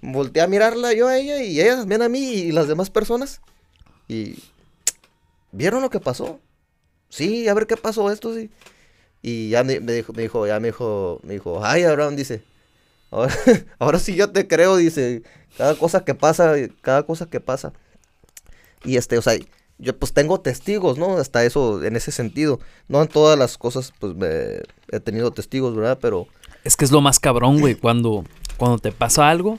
[0.00, 3.42] volteé a mirarla yo a ella y ella también a mí y las demás personas.
[4.08, 4.36] Y
[5.52, 6.40] vieron lo que pasó.
[7.12, 8.50] Sí, a ver qué pasó esto, sí.
[9.20, 12.42] Y ya me, me dijo, me dijo, ya me dijo, me dijo, ay, Abraham, dice,
[13.78, 15.22] ahora, sí yo te creo, dice,
[15.58, 17.74] cada cosa que pasa, cada cosa que pasa.
[18.82, 19.34] Y este, o sea,
[19.76, 21.18] yo pues tengo testigos, ¿no?
[21.18, 22.60] Hasta eso, en ese sentido.
[22.88, 25.98] No en todas las cosas, pues me, he tenido testigos, ¿verdad?
[26.00, 26.28] Pero
[26.64, 28.24] Es que es lo más cabrón, güey, cuando,
[28.56, 29.58] cuando te pasa algo,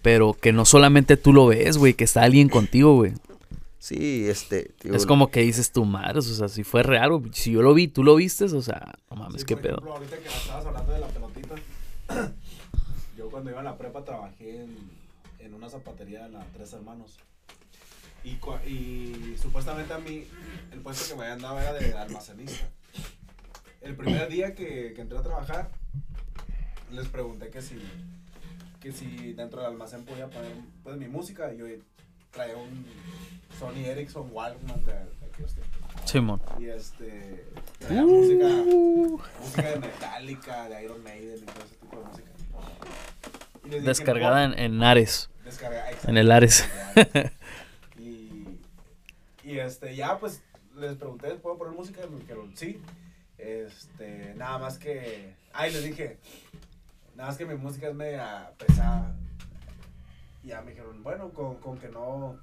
[0.00, 3.14] pero que no solamente tú lo ves, güey, que está alguien contigo, güey.
[3.78, 4.74] Sí, este...
[4.84, 7.74] Es como que dices tu madre, o sea, si fue real, güey, si yo lo
[7.74, 9.72] vi, tú lo viste, o sea, no mames, Sí, qué por pedo.
[9.74, 11.54] ejemplo, ahorita que estabas hablando de la pelotita,
[13.16, 14.76] yo cuando iba a la prepa trabajé en,
[15.40, 17.16] en una zapatería de la Tres Hermanos.
[18.24, 20.24] Y, cua- y supuestamente a mí
[20.72, 22.68] el puesto que me habían dado era de almacenista.
[23.80, 25.70] El primer día que, que entré a trabajar,
[26.90, 27.76] les pregunté que si,
[28.80, 30.52] que si dentro del almacén podía poner
[30.82, 31.52] pues, mi música.
[31.54, 31.66] Y yo
[32.30, 32.86] traía un
[33.58, 35.78] Sony Ericsson Walkman de, de aquellos tiempos.
[36.04, 36.40] Simón.
[36.58, 37.44] Y este.
[37.80, 38.46] Traía música.
[39.40, 42.28] Música de Metallica, de Iron Maiden y todo ese tipo de música.
[43.64, 46.66] Y les dije, Descargada en, en Ares, Descarga- en el Ares.
[47.98, 48.44] y,
[49.44, 50.42] y este, ya pues
[50.76, 52.00] les pregunté, ¿puedo poner música?
[52.04, 52.80] Y me dijeron, sí.
[53.36, 55.34] Este, nada más que.
[55.52, 56.18] Ay, les dije,
[57.16, 59.14] nada más que mi música es media pesada.
[60.42, 62.38] Y ya me dijeron, bueno, con, con que no.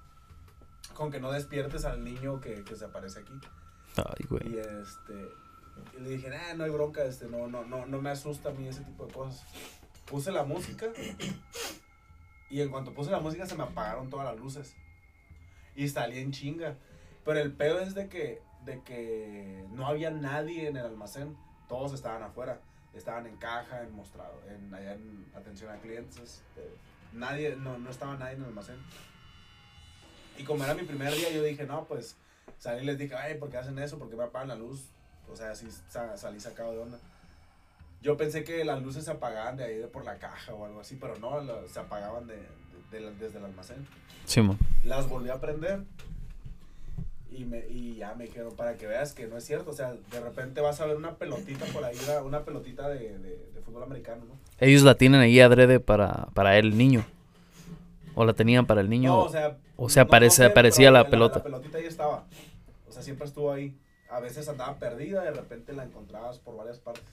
[0.94, 3.34] Con que no despiertes al niño que, que se aparece aquí.
[3.98, 4.56] Ay, güey.
[4.56, 5.30] Y este.
[5.98, 8.54] Y le dije, nah, no hay bronca, este, no, no, no, no me asusta a
[8.54, 9.44] mí ese tipo de cosas.
[10.06, 10.88] Puse la música.
[12.50, 14.76] Y en cuanto puse la música se me apagaron todas las luces.
[15.76, 16.78] Y salí en chinga.
[17.26, 21.36] Pero el pedo es de que, de que no había nadie en el almacén.
[21.68, 22.62] Todos estaban afuera.
[22.94, 26.18] Estaban en caja, en mostrado, en, allá en atención a clientes.
[26.56, 26.74] este,
[27.16, 28.78] nadie, no, no estaba nadie en el almacén.
[30.38, 32.18] Y como era mi primer día, yo dije, no, pues
[32.60, 33.98] salí y les dije, ay, ¿por qué hacen eso?
[33.98, 34.84] ¿Por qué me apagan la luz?
[35.32, 37.00] O sea, así sa- salí sacado de onda.
[38.02, 40.82] Yo pensé que las luces se apagaban de ahí de por la caja o algo
[40.82, 42.36] así, pero no, se apagaban de,
[42.92, 43.88] de- de desde el almacén.
[44.26, 44.58] Simón.
[44.84, 45.84] Las volví a prender
[47.38, 49.72] y, me, y ya me dijeron, para que veas que no es cierto.
[49.72, 53.50] O sea, de repente vas a ver una pelotita por ahí, una- pelotita de, de-
[53.54, 54.34] de fútbol americano, ¿no?
[54.60, 57.06] Ellos la tienen ahí adrede para, para el niño.
[58.16, 59.10] O la tenían para el niño.
[59.10, 61.40] No, o sea, o sea, no- no parece- sé, parecía la pelota.
[61.40, 62.26] La pelotita ahí estaba.
[62.88, 63.78] O sea, siempre estuvo ahí.
[64.10, 67.04] A veces andaba perdida, de repente la encontrabas por varias partes.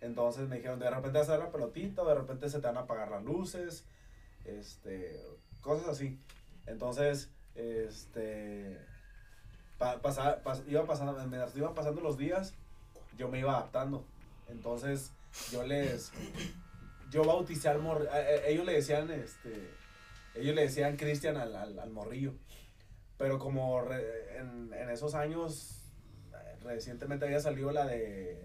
[0.00, 2.66] Entonces me dijeron, de repente vas a ver la pelotita, o de repente se te
[2.66, 3.84] van a apagar las luces,
[4.44, 5.20] este,
[5.60, 6.18] cosas así.
[6.66, 8.78] Entonces, este,
[9.82, 12.54] pa- pasaba- pas- iba pasando, mientras iban pasando los días,
[13.18, 14.04] yo me iba adaptando.
[14.48, 15.10] Entonces,
[15.50, 16.12] yo les,
[17.10, 18.10] yo bauticé al morrillo,
[18.46, 19.70] ellos le decían, este,
[20.36, 22.32] ellos le decían Cristian al, al, al morrillo.
[23.18, 25.80] Pero como re- en, en esos años,
[26.32, 28.40] eh, recientemente había salido la de,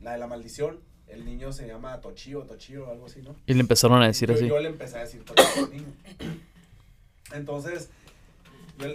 [0.00, 3.34] la de la maldición, el niño se llama Tochio, Tochio o algo así, ¿no?
[3.46, 4.48] Y le empezaron a decir yo, así.
[4.48, 5.92] yo le empecé a decir Tochio al niño.
[7.32, 7.90] Entonces,
[8.78, 8.86] yo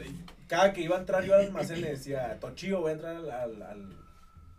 [0.53, 3.31] cada que iba a entrar yo al almacén le decía, Tochio, voy a entrar al,
[3.31, 3.97] al- al-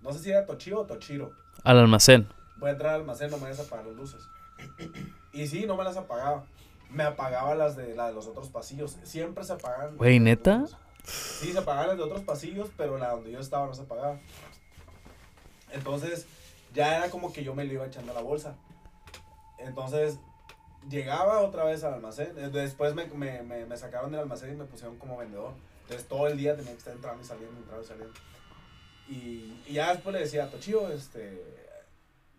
[0.03, 1.30] no sé si era Tochio o Tochiro,
[1.62, 2.26] Al almacén.
[2.57, 4.22] voy a entrar al almacén, no me vayas a apagar las luces.
[5.32, 6.45] Y sí, no me las apagaba.
[6.90, 8.97] Me apagaba las de, la de los otros pasillos.
[9.05, 9.97] Siempre se apagaban.
[9.97, 10.64] Güey, ¿neta?
[11.05, 14.18] Sí, se apagaban las de otros pasillos, pero la donde yo estaba no se apagaba.
[15.72, 16.26] Entonces,
[16.72, 18.55] ya era como que yo me lo iba echando a la bolsa.
[19.59, 20.18] Entonces,
[20.88, 22.34] llegaba otra vez al almacén.
[22.53, 25.53] Después me, me, me, me sacaron del almacén y me pusieron como vendedor.
[25.85, 28.14] Entonces, todo el día tenía que estar entrando y saliendo, entrando y saliendo.
[29.09, 31.43] Y, ya después le decía, Tochio, este,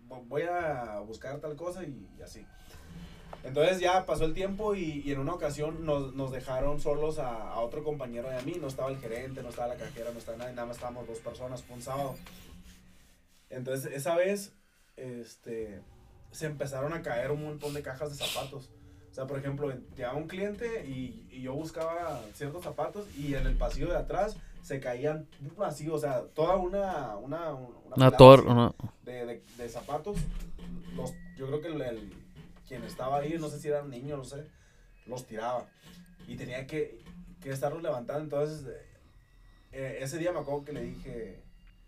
[0.08, 2.46] vo- voy a buscar tal cosa y, así.
[3.44, 7.84] Entonces ya pasó el tiempo y, en una ocasión nos, dejaron solos a, a otro
[7.84, 8.56] compañero de a mí.
[8.60, 11.20] No estaba el gerente, no estaba la cajera, no estaba nadie, nada más estábamos dos
[11.20, 12.16] personas, fue un sábado.
[13.52, 14.54] Entonces esa vez
[14.98, 15.82] este,
[16.32, 18.70] se empezaron a caer un montón de cajas de zapatos.
[19.16, 23.48] O sea, por ejemplo, llegaba un cliente y, y yo buscaba ciertos zapatos y en
[23.48, 25.26] el pasillo de atrás se caían
[25.64, 27.16] así, o sea, toda una...
[27.16, 28.40] Una, una Una pilada tor...
[28.40, 30.18] así una- de, de, de zapatos,
[30.98, 32.14] los, yo creo que el, el-
[32.68, 34.44] quien estaba ahí, no sé si era un niño, no sé,
[35.06, 35.66] los tiraba.
[36.28, 37.00] Y tenía que,
[37.42, 38.22] que estarlos levantando.
[38.22, 38.66] Entonces,
[39.72, 41.42] eh, ese día me acuerdo que le dije,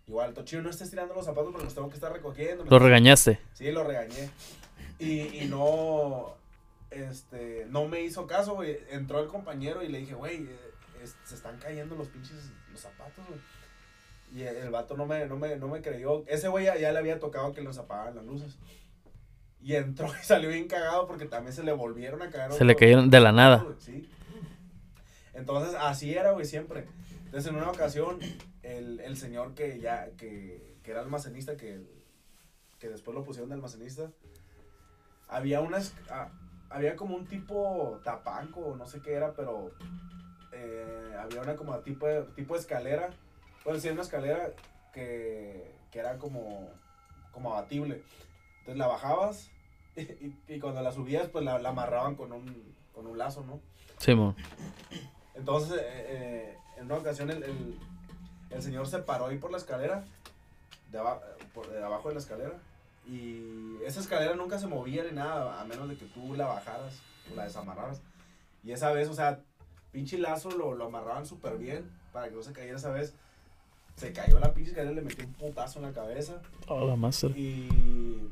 [0.06, 2.64] igual, Tochillo, no estés tirando los zapatos porque los tengo que estar recogiendo.
[2.64, 3.38] Lo regañaste.
[3.52, 4.30] Sí, lo regañé.
[4.98, 6.37] Y, y no,
[6.90, 8.78] este, no me hizo caso, güey.
[8.90, 10.58] Entró el compañero y le dije, güey, eh,
[11.02, 13.40] es- se están cayendo los pinches, los zapatos, güey.
[14.34, 16.24] Y el, el vato no me, no, me, no me creyó.
[16.26, 18.58] Ese güey ya, ya le había tocado que los apagaban las luces.
[19.60, 22.52] Y entró y salió bien cagado porque también se le volvieron a caer.
[22.52, 23.66] Se le cayeron de la nada.
[23.78, 24.08] Sí.
[25.34, 26.86] Entonces, así era, güey, siempre.
[27.26, 28.18] Entonces, en una ocasión,
[28.62, 31.80] el, el señor que ya, que, que era almacenista, que,
[32.78, 34.10] que después lo pusieron de almacenista,
[35.28, 36.30] había unas, ah,
[36.70, 39.72] había como un tipo tapanco, no sé qué era, pero
[40.52, 43.10] eh, había una como tipo de, tipo escalera,
[43.64, 44.50] bueno, sí, una escalera
[44.92, 46.70] que, que era como,
[47.32, 48.02] como abatible.
[48.60, 49.50] Entonces la bajabas
[49.96, 53.60] y, y cuando la subías, pues la, la amarraban con un, con un lazo, ¿no?
[53.98, 54.36] Simón.
[55.34, 57.78] Entonces, eh, eh, en una ocasión el, el,
[58.50, 60.04] el señor se paró ahí por la escalera,
[60.90, 61.20] de, aba-
[61.54, 62.52] por- de abajo de la escalera,
[63.08, 67.00] y esa escalera nunca se movía ni nada, a menos de que tú la bajaras
[67.32, 68.00] o la desamarraras.
[68.62, 69.40] Y esa vez, o sea,
[69.92, 73.14] pinche lazo lo, lo amarraban súper bien para que no se cayera esa vez.
[73.96, 76.40] Se cayó la pinche escalera, le metió un putazo en la cabeza.
[76.68, 77.30] Oh, la master.
[77.36, 78.28] Y,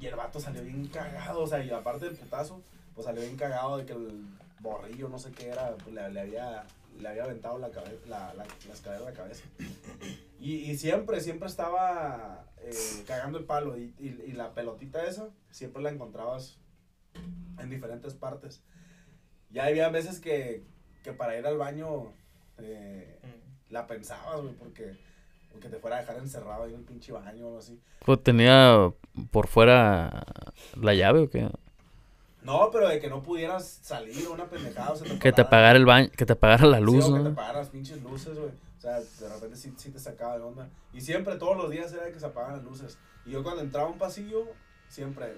[0.00, 2.62] y el vato salió bien cagado, o sea, y aparte del putazo,
[2.94, 4.24] pues salió bien cagado de que el
[4.60, 6.64] borrillo, no sé qué era, pues le, le había,
[6.98, 9.44] le había aventado la, cabe- la, la, la escalera a la cabeza.
[10.38, 13.78] Y, y siempre, siempre estaba eh, cagando el palo.
[13.78, 16.58] Y, y, y la pelotita esa, siempre la encontrabas
[17.58, 18.62] en diferentes partes.
[19.50, 20.64] Ya había veces que,
[21.02, 22.12] que para ir al baño
[22.58, 23.18] eh,
[23.70, 24.96] la pensabas, güey, porque,
[25.52, 27.80] porque te fuera a dejar encerrado ahí en el pinche baño o algo así.
[28.04, 28.92] Pues tenía
[29.30, 30.24] por fuera
[30.74, 31.48] la llave o qué?
[32.42, 34.92] No, pero de que no pudieras salir una pendejada.
[34.92, 37.18] O se Que te apagara el baño, que te apagara la luz, sí, o que
[37.20, 37.30] te ¿no?
[37.30, 38.50] apagaran las pinches luces, güey.
[38.76, 40.68] O sea, de repente sí, sí te sacaba de onda.
[40.92, 42.98] Y siempre, todos los días era que se apagaban las luces.
[43.24, 44.46] Y yo cuando entraba a un pasillo,
[44.88, 45.34] siempre,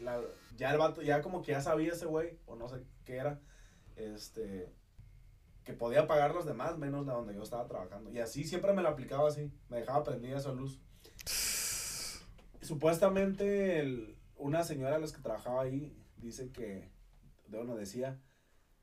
[0.00, 0.20] la-
[0.56, 3.40] ya el vato, ya como que ya sabía ese güey, o no sé qué era,
[3.96, 4.72] este,
[5.64, 8.10] que podía apagar los demás, menos la donde yo estaba trabajando.
[8.10, 10.80] Y así siempre me la aplicaba así, me dejaba prendida esa luz.
[12.60, 16.90] Supuestamente, una señora de las que trabajaba ahí dice que,
[17.48, 18.20] de bueno, decía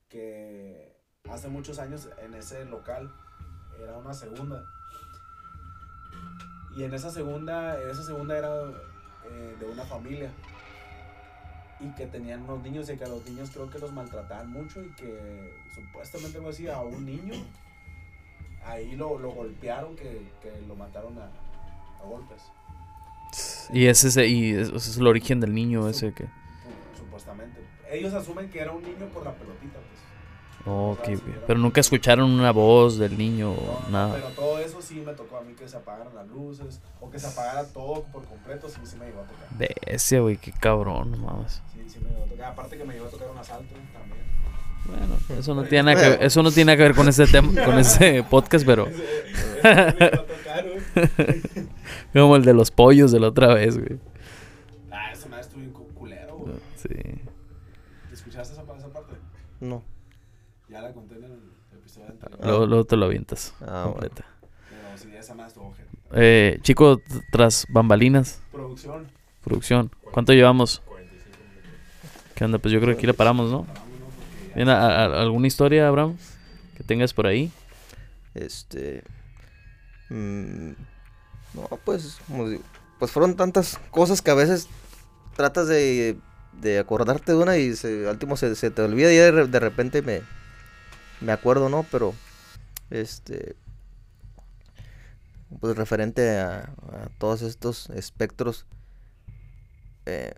[0.07, 0.97] que
[1.29, 3.13] hace muchos años en ese local.
[3.79, 4.63] Era una segunda.
[6.75, 8.63] Y en esa segunda, esa segunda era
[9.25, 10.31] eh, de una familia.
[11.79, 14.81] Y que tenían unos niños y que a los niños creo que los maltrataban mucho
[14.83, 17.33] y que supuestamente algo así a un niño.
[18.63, 21.25] Ahí lo, lo golpearon, que, que lo mataron a,
[21.99, 22.43] a golpes.
[23.73, 26.25] Y ese es, y ese es el origen del niño ese que...
[26.25, 27.59] Su- Supuestamente.
[27.89, 30.10] Ellos asumen que era un niño por la pelotita, pues.
[30.65, 31.23] Ok, ok.
[31.47, 34.13] Pero nunca escucharon una voz del niño o No, nada.
[34.15, 37.17] Pero todo eso sí me tocó a mí que se apagaran las luces o que
[37.19, 39.47] se apagara todo por completo, sí, sí me llegó a tocar.
[39.57, 41.61] Bestia, güey, qué cabrón, mames.
[41.73, 42.45] Sí, sí me llegó a tocar.
[42.51, 44.21] Aparte que me llegó a tocar un asalto también.
[44.85, 47.63] Bueno, eso no tiene nada que ver, eso no tiene que ver con ese tema,
[47.65, 49.23] con ese podcast, pero Ese-
[49.63, 50.61] ese
[50.93, 51.67] güey.
[52.13, 53.99] como el de los pollos de la otra vez, güey.
[54.91, 56.53] Ah, esa madre estuvo bien cu- culero, güey.
[56.75, 56.89] Sí.
[58.11, 59.13] ¿Escuchaste esa, pa- esa parte?
[59.59, 59.83] No.
[60.69, 61.39] Ya la conté en el
[62.41, 62.47] anterior.
[62.59, 63.53] Luego, luego te lo avientas.
[63.61, 64.25] Ah, completa.
[64.95, 65.75] Esa.
[66.13, 69.07] Eh, chico, tras bambalinas, Producción.
[69.43, 70.81] producción, ¿cuánto llevamos?
[72.35, 72.57] ¿Qué onda?
[72.57, 73.63] Pues yo creo que aquí la paramos, ¿no?
[73.63, 74.05] Paramos, ¿no?
[74.07, 76.17] Porque ya- ¿Bien, a- a- ¿Alguna historia, Abraham,
[76.75, 77.51] que tengas por ahí?
[78.33, 79.03] Este.
[80.09, 80.71] mm,
[81.53, 82.63] no, pues, como digo,
[82.99, 84.67] pues fueron tantas cosas que a veces
[85.35, 86.17] tratas de,
[86.61, 89.59] de acordarte de una y se, al último se, se te olvida y de, de
[89.59, 90.21] repente me,
[91.21, 91.85] me acuerdo, ¿no?
[91.91, 92.13] Pero,
[92.91, 93.55] este.
[95.59, 96.73] Pues referente a,
[97.17, 98.65] todos estos espectros.
[100.05, 100.33] eh,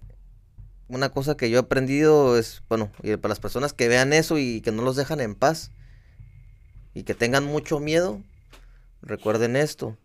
[0.88, 4.38] una cosa que yo he aprendido es, bueno, y para las personas que vean eso
[4.38, 5.72] y que no los dejan en paz
[6.94, 8.22] y que tengan mucho miedo,
[9.02, 9.98] recuerden esto.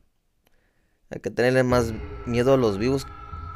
[1.11, 1.93] Hay que tenerle más
[2.27, 3.07] miedo a los vivos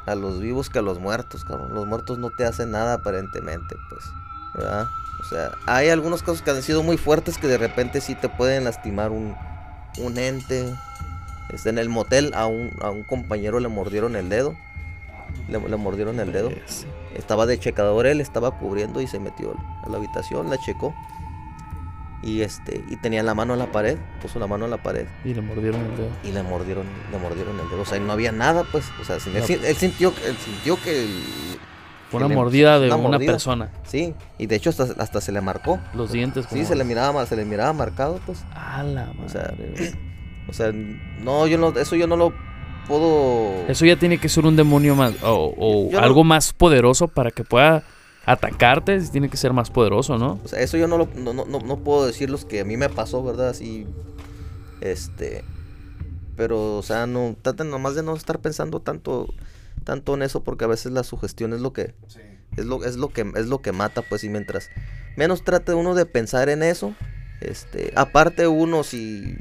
[0.07, 1.75] a los vivos que a los muertos, cabrón.
[1.75, 4.05] Los muertos no te hacen nada aparentemente, pues.
[4.55, 4.87] ¿Verdad?
[5.21, 8.29] O sea, hay algunos casos que han sido muy fuertes que de repente sí te
[8.29, 9.35] pueden lastimar un,
[9.99, 10.73] un ente.
[11.51, 14.57] Este, en el motel a un, a un compañero le mordieron el dedo.
[15.49, 16.51] Le, le mordieron el dedo.
[16.67, 16.87] Sí.
[17.15, 20.95] Estaba de checador él, estaba cubriendo y se metió a la habitación, la checó.
[22.23, 25.07] Y este, y tenía la mano en la pared, puso la mano en la pared
[25.25, 26.09] Y le mordieron el dedo.
[26.23, 27.83] y le mordieron, le mordieron el dedo.
[27.83, 28.85] O sea, no había nada, pues.
[29.01, 29.45] O sea, él, No.
[29.47, 31.72] sin- él sintió, él sintió que el- Fue que
[32.21, 33.33] una le- mordida de una una mordida.
[33.33, 33.71] persona.
[33.85, 35.79] sí, y de hecho hasta, hasta se le marcó.
[35.95, 36.47] Los dientes.
[36.51, 38.45] Sí, se le miraba, se le miraba marcado, pues.
[38.55, 39.25] A la madre.
[39.25, 39.55] O sea.
[40.49, 42.33] O sea, no, yo no, eso yo no lo
[42.89, 43.65] puedo.
[43.69, 45.15] Eso ya tiene que ser un demonio más.
[45.23, 47.85] O, o Yo no- algo más poderoso para que pueda
[48.27, 48.99] atacarte.
[49.03, 50.41] Tiene que ser más poderoso, ¿no?
[50.45, 52.65] O sea, eso yo no, lo, no, no, no, no puedo decir los que a
[52.65, 53.51] mí me pasó, ¿verdad?
[53.51, 53.87] Así,
[54.81, 55.45] este,
[56.37, 59.29] pero, o sea, no, traten nomás de no estar pensando tanto,
[59.83, 62.21] tanto en eso, porque a veces la sugestión es lo que, Sí.
[62.57, 64.71] es lo, es lo que, es lo que mata, pues, y mientras
[65.17, 66.95] menos trate uno de pensar en eso,
[67.41, 69.37] este, aparte uno si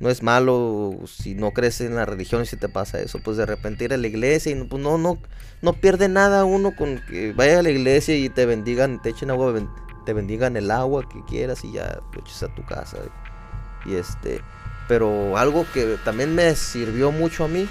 [0.00, 3.36] no es malo, si no crees en la religión y si te pasa eso, pues
[3.36, 5.16] de repente ir a la iglesia y no, pues no, no,
[5.60, 9.30] no pierde nada uno con que vaya a la iglesia y te bendigan, te echen
[9.30, 9.54] agua,
[10.04, 12.98] te bendigan el agua que quieras y ya lo eches a tu casa.
[13.86, 14.40] Y este,
[14.88, 17.68] pero algo que también me sirvió mucho a mí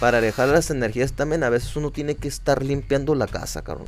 [0.00, 3.86] para alejar las energías también, a veces uno tiene que estar limpiando la casa, cabrón.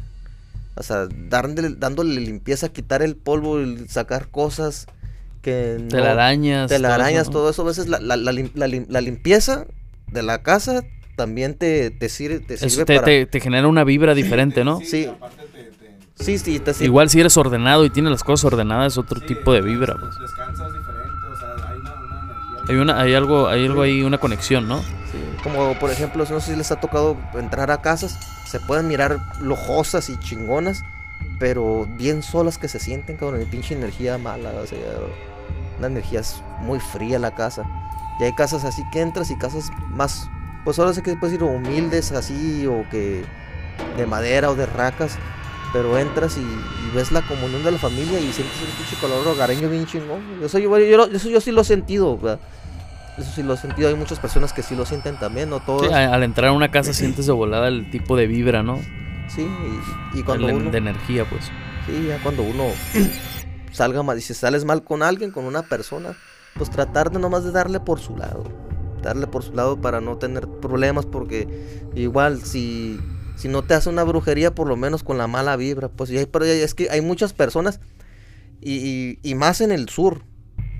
[0.76, 4.86] O sea, dándole, dándole limpieza, quitar el polvo, y sacar cosas
[5.42, 6.68] que no- Telarañas.
[6.68, 7.32] telarañas, ¿no?
[7.32, 7.62] todo eso.
[7.62, 9.66] A veces la, la- la lim- la lim- la limpieza
[10.08, 10.82] de la casa
[11.16, 13.04] también te, te sirve, te Eso sirve te, para...
[13.04, 14.80] te- te genera una vibra diferente, ¿no?
[14.84, 15.06] Sí.
[15.06, 16.86] aparte te, te- Sí, sí, te sirve.
[16.86, 19.96] Igual si eres ordenado y tienes las cosas ordenadas, es otro sí, tipo de vibra.
[19.98, 20.18] pues.
[20.18, 22.64] Descansas diferente, o sea, hay una, una energía.
[22.68, 24.82] Hay una, hay algo, hay algo ahí, una conexión, ¿no?
[25.42, 29.20] Como por ejemplo, no sé si les ha tocado entrar a casas, se pueden mirar
[29.40, 30.82] lojosas y chingonas,
[31.38, 34.78] pero bien solas que se sienten, cabrón, y pinche energía mala, o sea,
[35.78, 36.22] una energía
[36.60, 37.64] muy fría la casa.
[38.18, 40.28] Y hay casas así que entras y casas más,
[40.64, 43.24] pues ahora sé que puedes decir humildes así, o que
[43.96, 45.16] de madera o de racas,
[45.72, 46.44] pero entras y,
[46.94, 50.20] ves la comunión de la familia y sientes un pinche color hogareño bien chingón.
[50.42, 52.40] Eso yo, yo, eso yo sí lo he sentido, ¿verdad?
[53.20, 53.88] Eso sí lo he sentido.
[53.88, 55.88] Hay muchas personas que sí lo sienten también, no todos.
[55.88, 58.78] Sí, al entrar a una casa sientes de volada el tipo de vibra, ¿no?
[59.28, 59.46] Sí,
[60.14, 61.44] y, y cuando El- uno, de energía, pues.
[61.86, 62.64] sí, ya cuando uno
[63.72, 66.14] salga mal, y si sales mal con alguien, con una persona,
[66.56, 68.44] pues tratar de nomás de darle por su lado.
[69.02, 71.46] Darle por su lado para no tener problemas, porque
[71.94, 72.98] igual si,
[73.36, 76.18] si no te hace una brujería, por lo menos con la mala vibra, pues y
[76.18, 77.80] hay, pero es que hay muchas personas,
[78.60, 80.22] y, y- y más en el sur,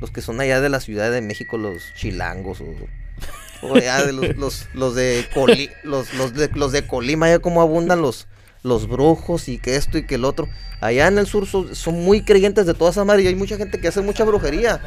[0.01, 4.12] los que son allá de la Ciudad de México, los chilangos, o, o allá de
[4.12, 8.26] los, los, los de Coli- los, los de los de Colima, ya como abundan los,
[8.62, 10.48] los brujos y que esto y que el otro.
[10.80, 13.57] Allá en el sur son, son muy creyentes de toda esa madre y hay mucha
[13.59, 14.80] gente que hace mucha brujería.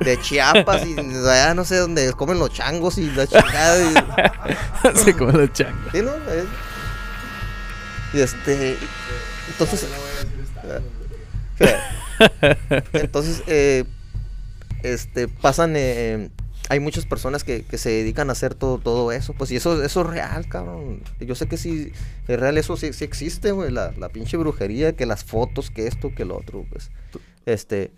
[0.00, 3.78] De Chiapas y de allá no sé dónde comen los changos y la chingada.
[4.94, 5.92] y- Se come los changos.
[5.92, 6.12] ¿Sí, no?
[6.32, 6.44] Es-
[8.14, 8.78] Y este.
[9.48, 9.86] Entonces.
[12.92, 13.84] Entonces, eh,
[14.82, 16.30] este, pasan, eh,
[16.68, 19.82] hay muchas personas que, que se dedican a hacer todo, todo eso, pues, y eso,
[19.82, 21.02] eso es real, cabrón.
[21.20, 21.92] Yo sé que sí,
[22.28, 25.86] es real, eso sí, sí existe, güey, la, la pinche brujería, que las fotos, que
[25.86, 26.90] esto, que lo otro, pues,
[27.46, 27.92] este,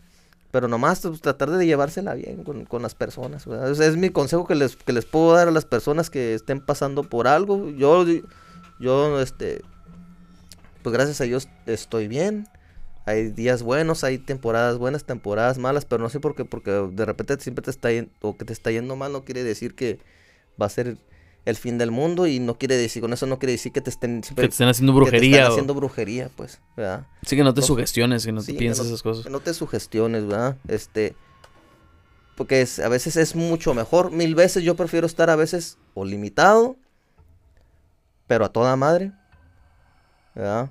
[0.55, 3.73] pero nomás pues, tratar de llevársela bien con, con las personas, ¿verdad?
[3.73, 6.33] O sea, es mi consejo que les, que les puedo dar a las personas que
[6.33, 7.71] estén pasando por algo.
[7.71, 8.07] Yo,
[8.79, 9.63] yo, este,
[10.85, 12.47] pues gracias a Dios estoy bien.
[13.07, 17.05] Hay días buenos, hay temporadas buenas, temporadas malas, pero no sé por qué, porque de
[17.05, 19.99] repente siempre te está yendo, o que te está yendo mal, no quiere decir que
[20.61, 20.97] va a ser
[21.45, 23.91] el fin del mundo y no quiere decir, con eso no quiere decir que te
[23.91, 25.49] estén, Que te estén haciendo que te brujería.
[25.49, 27.07] o- haciendo brujería, pues, ¿verdad?
[27.27, 29.25] Sí, que no te no- sugestiones, que no Sí, te pienses no- esas cosas.
[29.25, 30.57] Que no te sugestiones, ¿verdad?
[30.67, 31.15] Este,
[32.37, 36.07] porque es, a veces es mucho mejor, mil veces yo prefiero estar a veces o
[36.07, 36.77] limitado,
[38.27, 39.13] pero a toda madre,
[40.35, 40.71] ¿verdad?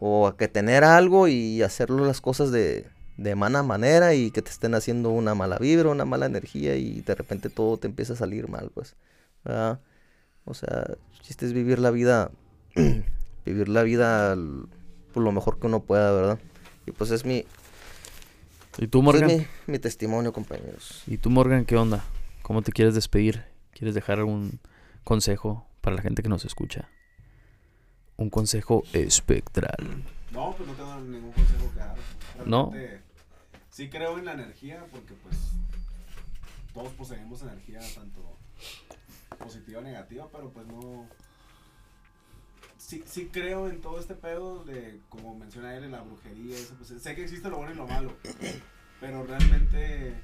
[0.00, 2.86] O a que tener algo y hacerlo las cosas de,
[3.16, 7.00] de mala manera y que te estén haciendo una mala vibra, una mala energía y
[7.00, 8.94] de repente todo te empieza a salir mal, pues,
[9.44, 9.80] ¿verdad?
[10.44, 12.30] O sea, el chiste es vivir la vida,
[13.44, 14.36] vivir la vida
[15.12, 16.38] por lo mejor que uno pueda, ¿verdad?
[16.86, 17.44] Y pues es mi,
[18.78, 19.36] ¿Y tú, ese es Morgan?
[19.36, 21.02] mi, mi testimonio, compañeros.
[21.08, 22.04] ¿Y tú, Morgan, qué onda?
[22.42, 23.44] ¿Cómo te quieres despedir?
[23.72, 24.60] ¿Quieres dejar algún
[25.02, 26.88] consejo para la gente que nos escucha?
[28.18, 30.04] Un consejo espectral.
[30.32, 31.96] No, pues no tengo ningún consejo que dar.
[32.44, 32.72] No.
[33.70, 35.36] Sí creo en la energía porque pues
[36.74, 38.36] todos poseemos energía tanto
[39.38, 41.08] positiva o negativa, pero pues no...
[42.76, 46.74] Sí, sí creo en todo este pedo de, como menciona él, en la brujería, eso,
[46.74, 48.16] pues sé que existe lo bueno y lo malo,
[49.00, 50.14] pero realmente,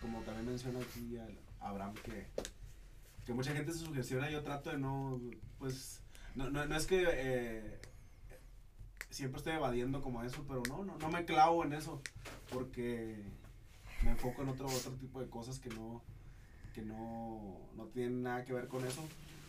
[0.00, 1.16] como también menciona aquí
[1.60, 2.26] Abraham, que,
[3.24, 5.20] que mucha gente se sugestiona, yo trato de no,
[5.58, 6.02] pues,
[6.36, 7.78] no, no, no es que eh,
[9.10, 12.00] siempre estoy evadiendo como eso, pero no, no, no me clavo en eso,
[12.52, 13.24] porque
[14.02, 16.02] me enfoco en otro, otro tipo de cosas que no,
[16.74, 19.02] que no, no tienen nada que ver con eso,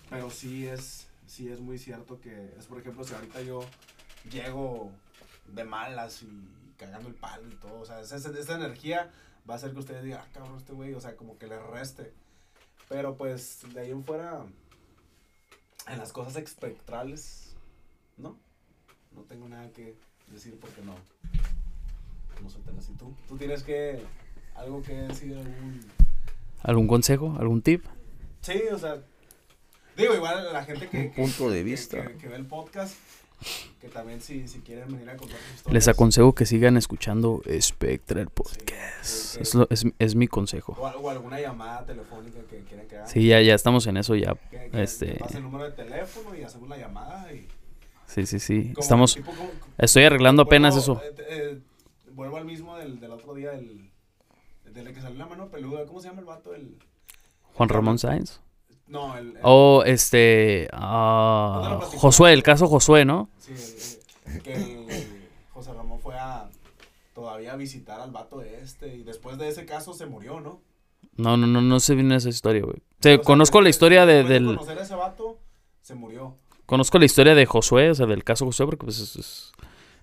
[0.10, 3.60] pero sí es, sí es muy cierto que es, por ejemplo, si ahorita yo
[4.32, 4.92] llego
[5.54, 9.12] de malas y cagando el palo y todo, o sea, esa, esa- energía
[9.50, 11.60] va a hacer que ustedes digan, ah, cabrón, este güey, o sea, como que le
[11.60, 12.14] reste,
[12.88, 14.46] pero pues de ahí en fuera,
[15.90, 17.56] en las cosas espectrales,
[18.18, 18.38] no,
[19.16, 19.96] no tengo nada que
[20.32, 20.96] decir porque no,
[22.44, 22.94] no soy tan así.
[22.94, 24.04] ¿Tú, tú tienes que,
[24.56, 25.86] algo que decir, algún...
[26.64, 27.36] ¿Algún consejo?
[27.40, 27.86] ¿Algún tip?
[28.42, 29.02] Sí, o sea,
[29.96, 30.98] digo, igual a la gente que...
[31.08, 32.08] Un punto de que- vista.
[32.08, 32.96] Que, que ve el podcast,
[33.80, 35.74] que también si, si quieren venir a contar sus historias.
[35.74, 39.36] Les aconsejo que sigan escuchando Spectral sí, Podcast.
[39.36, 40.74] que- Es, lo- es, es mi consejo.
[40.80, 43.08] O, o alguna llamada telefónica que quieran que hagan.
[43.08, 44.34] Sí, ya, ya estamos en eso ya.
[44.50, 47.48] Que, que, este- pase el número de teléfono y hacemos la llamada y...
[48.08, 48.70] Sí, sí, sí.
[48.74, 49.16] como Estamos...
[49.16, 51.22] tipo como- Estoy arreglando apenas vuelvo- eso.
[51.22, 51.60] eh, eh,
[52.14, 53.90] vuelvo al mismo del, del otro día, del,
[54.66, 55.86] del que salió la mano peluda.
[55.86, 56.56] ¿Cómo se llama el vato?
[56.56, 56.78] El,
[57.54, 58.40] Juan Ramón Sáenz.
[58.88, 59.28] No, el...
[59.30, 60.68] el- O este...
[60.74, 62.02] ah, ¿Dónde lo platicó?
[62.02, 63.30] Josué, el caso Josué, ¿no?
[63.40, 63.54] Sí,
[64.26, 66.50] el- que el José Ramón fue a
[67.14, 70.62] todavía a visitar al vato este y después de ese caso se murió, ¿no?
[71.16, 72.78] No, no, no, no sé bien esa historia, güey.
[72.78, 74.46] O sea, conozco la historia de, del...
[74.46, 75.40] conocer a ese vato,
[75.82, 76.36] se murió.
[76.68, 79.52] Conozco la historia de Josué, o sea, del caso Josué, porque pues es, es,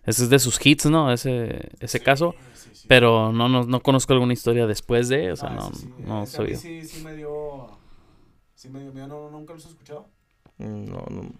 [0.06, 1.12] ese es de sus hits, ¿no?
[1.12, 2.34] Ese, ese Sí, caso.
[2.54, 2.86] sí, sí.
[2.88, 6.26] Pero no, no, no conozco alguna historia después de, o sea, no, sí, no mí
[6.26, 6.58] soy yo.
[6.58, 7.73] Sí, sí me dio...
[8.64, 10.08] Sí miedo, ¿no, ¿nunca los has escuchado?
[10.56, 11.32] Mm, No, no.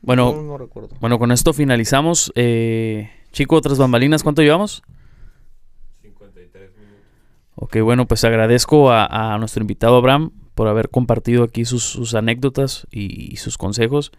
[0.00, 0.96] Bueno, no, no recuerdo.
[1.00, 2.32] bueno, con esto finalizamos.
[2.36, 4.82] Eh, chico, otras bambalinas, ¿cuánto llevamos?
[6.00, 7.04] 53 minutos.
[7.56, 12.14] Ok, bueno, pues agradezco a, a nuestro invitado Abraham por haber compartido aquí sus, sus
[12.14, 14.10] anécdotas y, y sus consejos.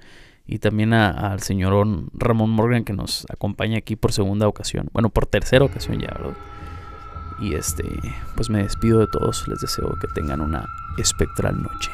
[0.46, 1.74] Y también a- al señor
[2.14, 4.90] Ramón Morgan que nos acompaña aquí por segunda ocasión.
[4.94, 6.38] Bueno, por tercera ocasión ya, ¿verdad?
[7.42, 7.84] Y este,
[8.36, 9.48] pues me despido de todos.
[9.48, 10.68] Les deseo que tengan una
[10.98, 11.90] espectral noche.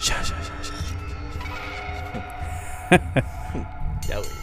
[0.00, 0.74] Ya, ya, ya, ya.
[4.08, 4.37] ya, güey.